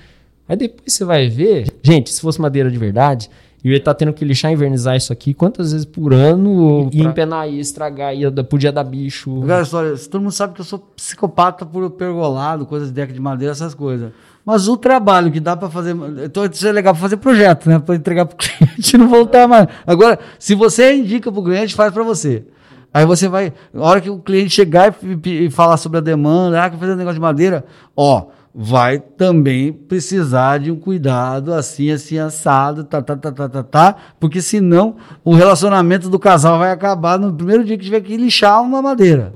[0.47, 3.29] Aí depois você vai ver, gente, se fosse madeira de verdade,
[3.63, 6.89] eu ia estar tá tendo que lixar e invernizar isso aqui quantas vezes por ano
[6.91, 7.09] e pra...
[7.09, 9.41] empenar e estragar, ia, podia dar bicho.
[9.41, 13.19] Cara, história, todo mundo sabe que eu sou psicopata por pergolado, coisas de deck de
[13.19, 14.11] madeira, essas coisas.
[14.45, 15.93] Mas o trabalho que dá para fazer.
[16.23, 17.79] Então, isso é legal para fazer projeto, né?
[17.79, 19.67] Para entregar para o cliente não voltar mais.
[19.85, 22.45] Agora, se você indica para o cliente, faz para você.
[22.93, 26.63] Aí você vai, na hora que o cliente chegar e, e falar sobre a demanda,
[26.63, 28.27] ah, quer fazer um negócio de madeira, ó,
[28.59, 33.95] vai também precisar de um cuidado assim, assim, assado, tá, tá, tá, tá, tá, tá,
[34.19, 38.59] porque senão o relacionamento do casal vai acabar no primeiro dia que tiver que lixar
[38.63, 39.33] uma madeira.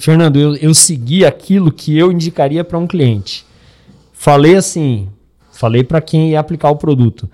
[0.00, 3.44] Fernando, eu, eu segui aquilo que eu indicaria para um cliente.
[4.14, 5.10] Falei assim,
[5.52, 7.28] falei para quem ia aplicar o produto.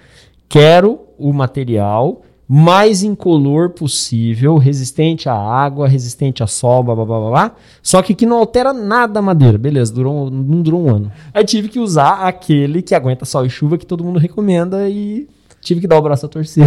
[0.48, 7.30] Quero o material mais incolor possível, resistente à água, resistente a sol, blá, blá, blá,
[7.30, 9.56] blá, só que que não altera nada a madeira.
[9.56, 11.12] Beleza, durou, não durou um ano.
[11.32, 15.28] Aí tive que usar aquele que aguenta sol e chuva que todo mundo recomenda e
[15.60, 16.66] tive que dar o braço a torcer.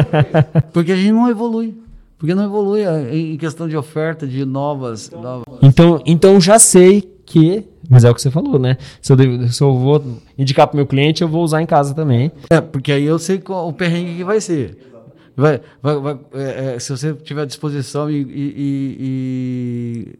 [0.72, 1.74] Porque a gente não evolui.
[2.18, 2.82] Porque não evolui
[3.12, 5.10] em questão de oferta de novas.
[5.10, 5.44] novas...
[5.60, 7.64] Então, então já sei que.
[7.88, 8.78] Mas é o que você falou, né?
[9.02, 10.02] Se eu, devo, se eu vou
[10.38, 12.32] indicar para o meu cliente, eu vou usar em casa também.
[12.48, 14.93] É, porque aí eu sei qual, o perrengue que vai ser.
[15.36, 20.18] Vai, vai, vai é, é, se você tiver disposição e, e, e,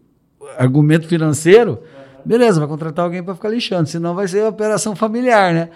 [0.59, 1.81] argumento financeiro,
[2.25, 5.69] beleza, vai contratar alguém para ficar lixando, senão vai ser operação familiar, né?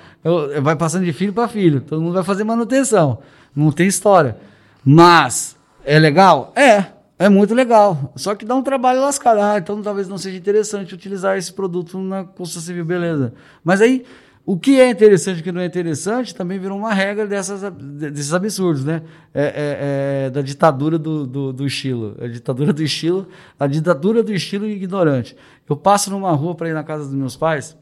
[0.60, 3.18] Vai passando de filho para filho, todo mundo vai fazer manutenção,
[3.54, 4.36] não tem história.
[4.84, 6.52] Mas é legal?
[6.56, 6.86] É,
[7.18, 8.12] é muito legal.
[8.16, 9.40] Só que dá um trabalho lascado.
[9.40, 13.34] Ah, então talvez não seja interessante utilizar esse produto na construção civil, beleza.
[13.62, 14.04] Mas aí
[14.50, 17.70] o que é interessante e o que não é interessante também virou uma regra dessas,
[17.70, 19.02] desses absurdos, né?
[19.34, 22.16] É, é, é da ditadura do, do, do, estilo.
[22.18, 23.28] A ditadura do estilo,
[23.60, 25.36] a ditadura do estilo ignorante.
[25.68, 27.76] Eu passo numa rua para ir na casa dos meus pais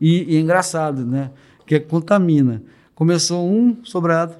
[0.00, 1.30] e, e é engraçado, né?
[1.66, 2.62] Que contamina.
[2.94, 4.34] Começou um sobrado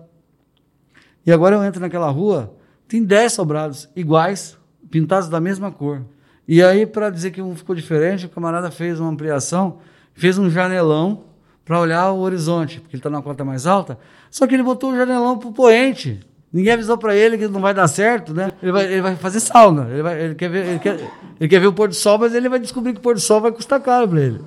[1.26, 2.56] e agora eu entro naquela rua,
[2.88, 4.56] tem dez sobrados iguais,
[4.90, 6.00] pintados da mesma cor.
[6.48, 9.80] E aí, para dizer que um ficou diferente, o camarada fez uma ampliação,
[10.14, 11.27] fez um janelão
[11.68, 13.98] para olhar o horizonte, porque ele está na cota mais alta.
[14.30, 16.18] Só que ele botou o janelão para o poente.
[16.50, 18.50] Ninguém avisou para ele que não vai dar certo, né?
[18.62, 19.86] Ele vai, ele vai fazer sauna.
[19.90, 20.98] Ele, vai, ele, quer ver, ele, quer,
[21.38, 23.20] ele quer ver o pôr do sol, mas ele vai descobrir que o pôr do
[23.20, 24.40] sol vai custar caro para ele.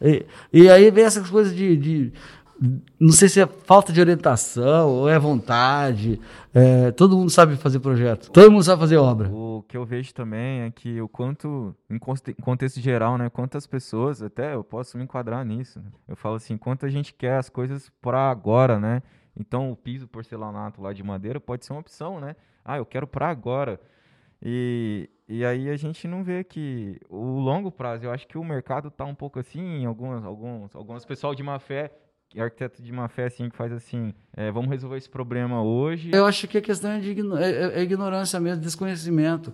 [0.00, 2.12] E, e, aí vem essas coisas de, de,
[2.98, 6.20] Não sei se é falta de orientação ou é vontade.
[6.52, 8.30] É, todo mundo sabe fazer projeto.
[8.32, 9.28] Todo mundo sabe fazer obra.
[9.32, 11.98] O que eu vejo também é que o quanto, em
[12.40, 13.30] contexto geral, né?
[13.30, 15.78] Quantas pessoas, até eu posso me enquadrar nisso.
[15.78, 15.86] Né?
[16.08, 19.02] Eu falo assim, quanto a gente quer as coisas para agora, né?
[19.38, 22.34] Então o piso porcelanato lá de madeira pode ser uma opção, né?
[22.64, 23.80] Ah, eu quero para agora.
[24.42, 28.44] E, e aí a gente não vê que o longo prazo, eu acho que o
[28.44, 31.92] mercado está um pouco assim, alguns, alguns, algumas pessoal de má fé
[32.36, 36.10] arquiteto de má fé assim que faz assim, é, vamos resolver esse problema hoje.
[36.12, 39.52] Eu acho que a questão é, de igno é, é, é ignorância mesmo, desconhecimento.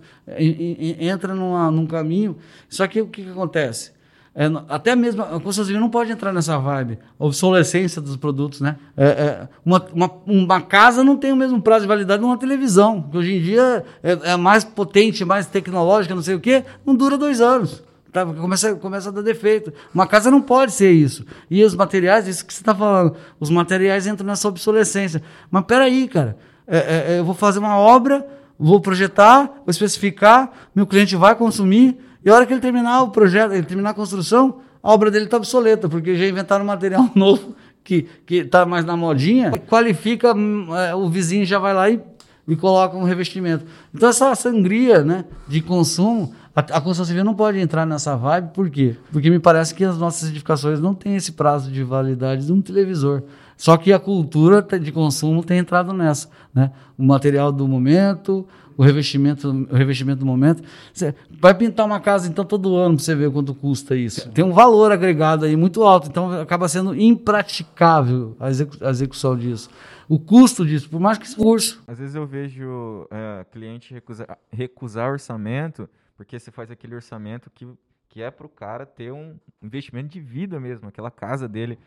[0.99, 2.37] Entra numa, num caminho.
[2.67, 3.93] Só que o que, que acontece?
[4.37, 8.75] É, até mesmo a civil não pode entrar nessa vibe, obsolescência dos produtos, né?
[8.97, 13.01] É, uma, uma, uma, casa não tem o mesmo prazo de validade de uma televisão,
[13.03, 16.93] que hoje em dia é, é mais potente, mais tecnológica, não sei o quê, não
[16.93, 17.81] dura dois anos.
[18.15, 18.25] Tá?
[18.25, 19.73] Começa, começa a dar defeito.
[19.93, 21.25] Uma casa não pode ser isso.
[21.51, 25.21] E os materiais, isso que você está falando, os materiais entram nessa obsolescência.
[25.51, 28.25] Mas peraí, cara, é, é, é, eu vou fazer uma obra,
[28.57, 33.09] vou projetar, vou especificar, meu cliente vai consumir, e a hora que ele terminar o
[33.09, 37.09] projeto, ele terminar a construção, a obra dele está obsoleta, porque já inventaram um material
[37.13, 37.53] novo
[37.83, 41.99] que está mais na modinha, qualifica, hum, é, o vizinho já vai lá e,
[42.47, 43.65] e coloca um revestimento.
[43.93, 48.53] Então essa sangria né, de consumo a, a construção civil não pode entrar nessa vibe,
[48.53, 48.95] por quê?
[49.11, 52.61] Porque me parece que as nossas edificações não têm esse prazo de validade de um
[52.61, 53.23] televisor.
[53.57, 56.29] Só que a cultura de consumo tem entrado nessa.
[56.53, 56.71] Né?
[56.97, 58.47] O material do momento,
[58.77, 60.63] o revestimento, o revestimento do momento.
[60.93, 64.29] Você vai pintar uma casa, então, todo ano para você ver quanto custa isso.
[64.31, 69.37] Tem um valor agregado aí muito alto, então acaba sendo impraticável a, execu a execução
[69.37, 69.69] disso.
[70.07, 71.81] O custo disso, por mais que curso.
[71.87, 77.67] Às vezes eu vejo é, cliente recusar, recusar orçamento porque você faz aquele orçamento que,
[78.09, 81.77] que é para o cara ter um investimento de vida mesmo, aquela casa dele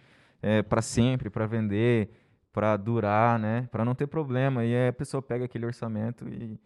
[0.43, 2.11] é, para sempre, para vender,
[2.53, 3.69] para durar, né?
[3.71, 4.65] Para não ter problema.
[4.65, 6.59] E aí a pessoa pega aquele orçamento e,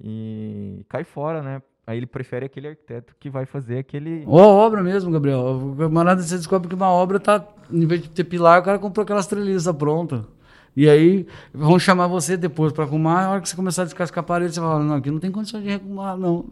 [0.00, 1.62] e cai fora, né?
[1.86, 4.22] Aí ele prefere aquele arquiteto que vai fazer aquele.
[4.26, 5.74] Ou obra mesmo, Gabriel.
[5.76, 9.02] Camarada você descobre que uma obra tá, em vez de ter pilar, o cara comprou
[9.02, 10.24] aquelas treliças pronta.
[10.76, 13.24] E aí vão chamar você depois para arrumar.
[13.24, 15.18] A hora que você começar a descascar a parede, você vai falar: não, aqui não
[15.18, 16.44] tem condição de arrumar, não.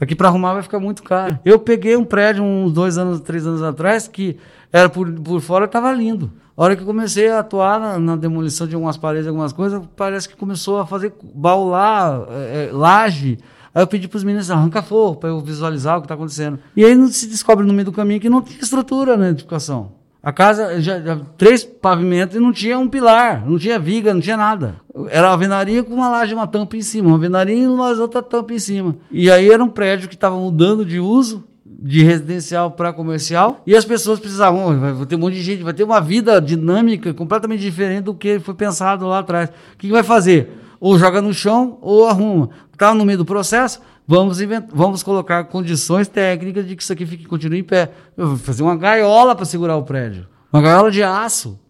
[0.00, 1.38] Aqui para arrumar vai ficar muito caro.
[1.44, 4.36] Eu peguei um prédio uns dois anos, três anos atrás, que
[4.72, 6.32] era por, por fora estava lindo.
[6.56, 10.28] A hora que comecei a atuar na, na, demolição de algumas paredes, algumas coisas, parece
[10.28, 13.38] que começou a fazer baular, é, laje.
[13.72, 16.58] Aí eu pedi para os meninos, arranca fogo, para eu visualizar o que está acontecendo.
[16.74, 19.97] E aí se descobre no meio do caminho que não tem estrutura na edificação.
[20.20, 24.20] A casa, já, já, três pavimentos e não tinha um pilar, não tinha viga, não
[24.20, 24.76] tinha nada.
[25.10, 28.20] Era uma alvenaria com uma laje, uma tampa em cima, uma alvenaria e umas outra
[28.20, 28.96] tampa em cima.
[29.12, 33.76] E aí era um prédio que estava mudando de uso, de residencial para comercial, e
[33.76, 37.60] as pessoas precisavam, vai ter um monte de gente, vai ter uma vida dinâmica completamente
[37.60, 39.48] diferente do que foi pensado lá atrás.
[39.48, 40.50] O que, que vai fazer?
[40.80, 42.50] Ou joga no chão ou arruma.
[42.72, 47.04] Está no meio do processo, vamos, invent- vamos colocar condições técnicas de que isso aqui
[47.06, 47.90] fique, continue em pé.
[48.16, 50.26] Eu vou fazer uma gaiola para segurar o prédio.
[50.52, 51.60] Uma gaiola de aço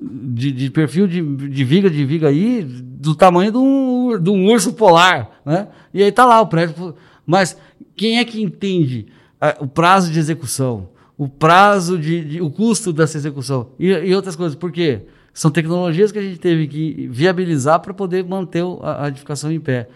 [0.00, 4.46] de, de perfil de, de viga de viga aí do tamanho de um, de um
[4.52, 5.68] urso polar, né?
[5.94, 6.94] E aí tá lá o prédio.
[7.26, 7.56] Mas
[7.96, 9.06] quem é que entende
[9.40, 14.14] ah, o prazo de execução, o prazo de, de- o custo dessa execução e, e
[14.14, 14.54] outras coisas?
[14.54, 15.00] Por quê?
[15.32, 19.88] São tecnologias que a gente teve que viabilizar para poder manter a edificação em pé.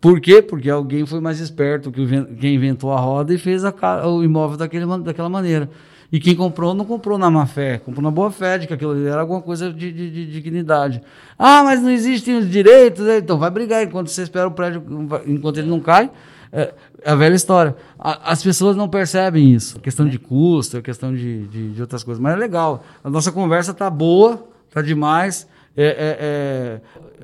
[0.00, 0.40] Por quê?
[0.42, 2.06] Porque alguém foi mais esperto que
[2.40, 3.72] quem inventou a roda e fez a
[4.08, 5.68] o imóvel daquele, daquela maneira.
[6.10, 9.06] E quem comprou não comprou na má fé, comprou na boa fé de que aquilo
[9.06, 11.00] era alguma coisa de, de- de dignidade.
[11.38, 13.18] Ah, mas não existem os direitos, né?
[13.18, 14.82] então vai brigar enquanto você espera o prédio,
[15.26, 16.10] enquanto ele não cai.
[16.52, 16.74] É
[17.04, 17.74] é a velha história.
[17.98, 19.80] A- as pessoas não percebem isso.
[19.80, 22.22] Questão de custo, é questão de, de, de outras coisas.
[22.22, 22.84] Mas é legal.
[23.02, 25.48] A nossa conversa tá boa, tá demais.
[25.76, 26.80] É, é- é,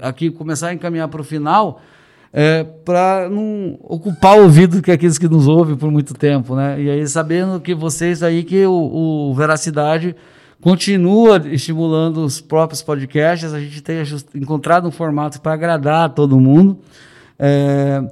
[0.09, 1.81] aqui começar a encaminhar para o final
[2.33, 6.81] é, para não ocupar o ouvido que aqueles que nos ouvem por muito tempo, né?
[6.81, 10.15] E aí sabendo que vocês aí que o, o Veracidade
[10.61, 14.03] continua estimulando os próprios podcasts, a gente tem
[14.35, 16.79] encontrado um formato para agradar todo mundo.
[17.39, 18.03] É,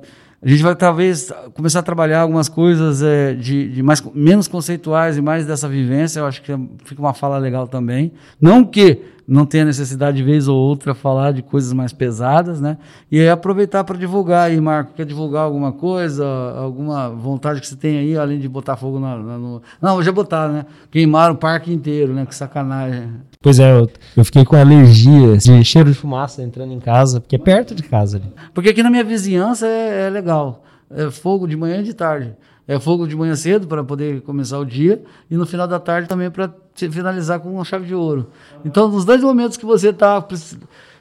[0.43, 5.17] a gente vai talvez começar a trabalhar algumas coisas é, de, de mais, menos conceituais
[5.17, 6.21] e mais dessa vivência.
[6.21, 6.53] Eu acho que
[6.85, 8.13] fica uma fala legal também.
[8.41, 12.79] Não que não tenha necessidade de vez ou outra falar de coisas mais pesadas, né?
[13.11, 14.93] E aí aproveitar para divulgar aí, Marco.
[14.95, 16.25] Quer divulgar alguma coisa,
[16.57, 19.61] alguma vontade que você tem aí, além de botar fogo na, na- no.
[19.83, 20.67] Não, já botaram, né?
[20.91, 22.25] Queimaram o parque inteiro, né?
[22.25, 23.15] Que sacanagem.
[23.43, 27.35] Pois é, eu, eu fiquei com alergia de cheiro de fumaça entrando em casa, porque
[27.37, 28.33] é perto de casa ali.
[28.55, 30.65] Porque aqui na minha vizinhança é, é legal.
[30.89, 32.33] É fogo de manhã e de tarde.
[32.69, 36.09] É fogo de manhã cedo para poder começar o dia e no final da tarde
[36.09, 38.29] também para finalizar com uma chave de ouro.
[38.65, 40.21] Então, nos dois momentos que você está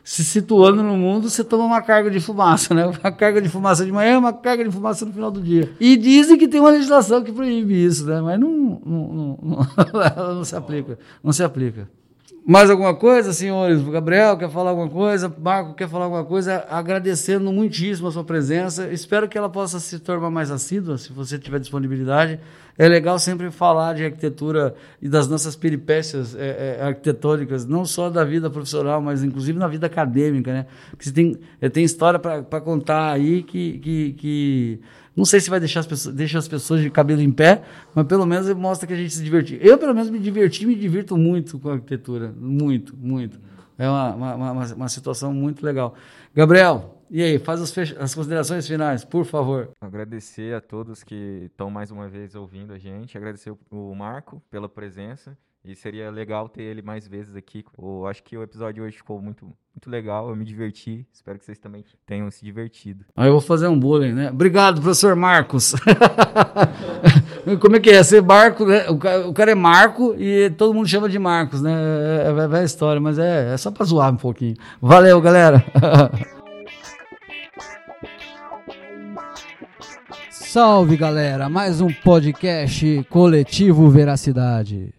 [0.04, 2.86] se situando no mundo, você toma uma carga de fumaça, né?
[2.86, 5.72] Uma carga de fumaça de manhã, uma carga de fumaça no final do dia.
[5.80, 8.22] E dizem que tem uma legislação que proíbe isso, né?
[8.22, 11.00] Mas não, não, não, não, não se aplica.
[11.24, 11.90] Não se aplica.
[12.48, 13.82] Mais alguma coisa, senhores?
[13.82, 15.36] O Gabriel quer falar alguma coisa?
[15.42, 16.64] Marco quer falar alguma coisa?
[16.70, 18.88] Agradecendo muitíssimo a sua presença.
[18.94, 22.40] Espero que ela possa se tornar mais assídua, se você tiver disponibilidade.
[22.78, 28.10] É legal sempre falar de arquitetura e das nossas peripécias é, é, arquitetônicas, não só
[28.10, 30.66] da vida profissional, mas inclusive na vida acadêmica, né?
[30.98, 34.80] Que você tem, é, tem história para contar aí que, que, que
[35.16, 37.62] não sei se vai deixar as pessoas, deixa as pessoas de cabelo em pé,
[37.94, 39.58] mas pelo menos mostra que a gente se divertiu.
[39.62, 42.34] Eu, pelo menos, me diverti me divirto muito com a arquitetura.
[42.38, 43.40] Muito, muito.
[43.78, 45.96] É uma, uma, uma, uma situação muito legal.
[46.36, 49.70] Gabriel, e aí, faz as, as considerações finais, por favor.
[49.82, 53.18] Agradecer a todos que estão mais uma vez ouvindo a gente.
[53.18, 55.38] Agradecer o- o Marco pela presença.
[55.68, 57.66] E seria legal ter ele mais vezes aqui.
[57.76, 60.30] Eu acho que o episódio de hoje ficou muito, muito legal.
[60.30, 61.08] Eu me diverti.
[61.12, 63.04] Espero que vocês também tenham se divertido.
[63.16, 64.30] Aí eu vou fazer um bullying, né?
[64.30, 65.74] Obrigado, professor Marcos.
[67.60, 68.04] Como é que é?
[68.04, 68.88] Ser Marco, né?
[68.92, 71.72] O ca- o cara é Marco e todo mundo chama de Marcos, né?
[71.74, 74.56] É, é, é velha história, mas é, é só pra zoar um pouquinho.
[74.80, 75.64] Valeu, galera.
[80.56, 84.95] Salve galera, mais um podcast coletivo Veracidade.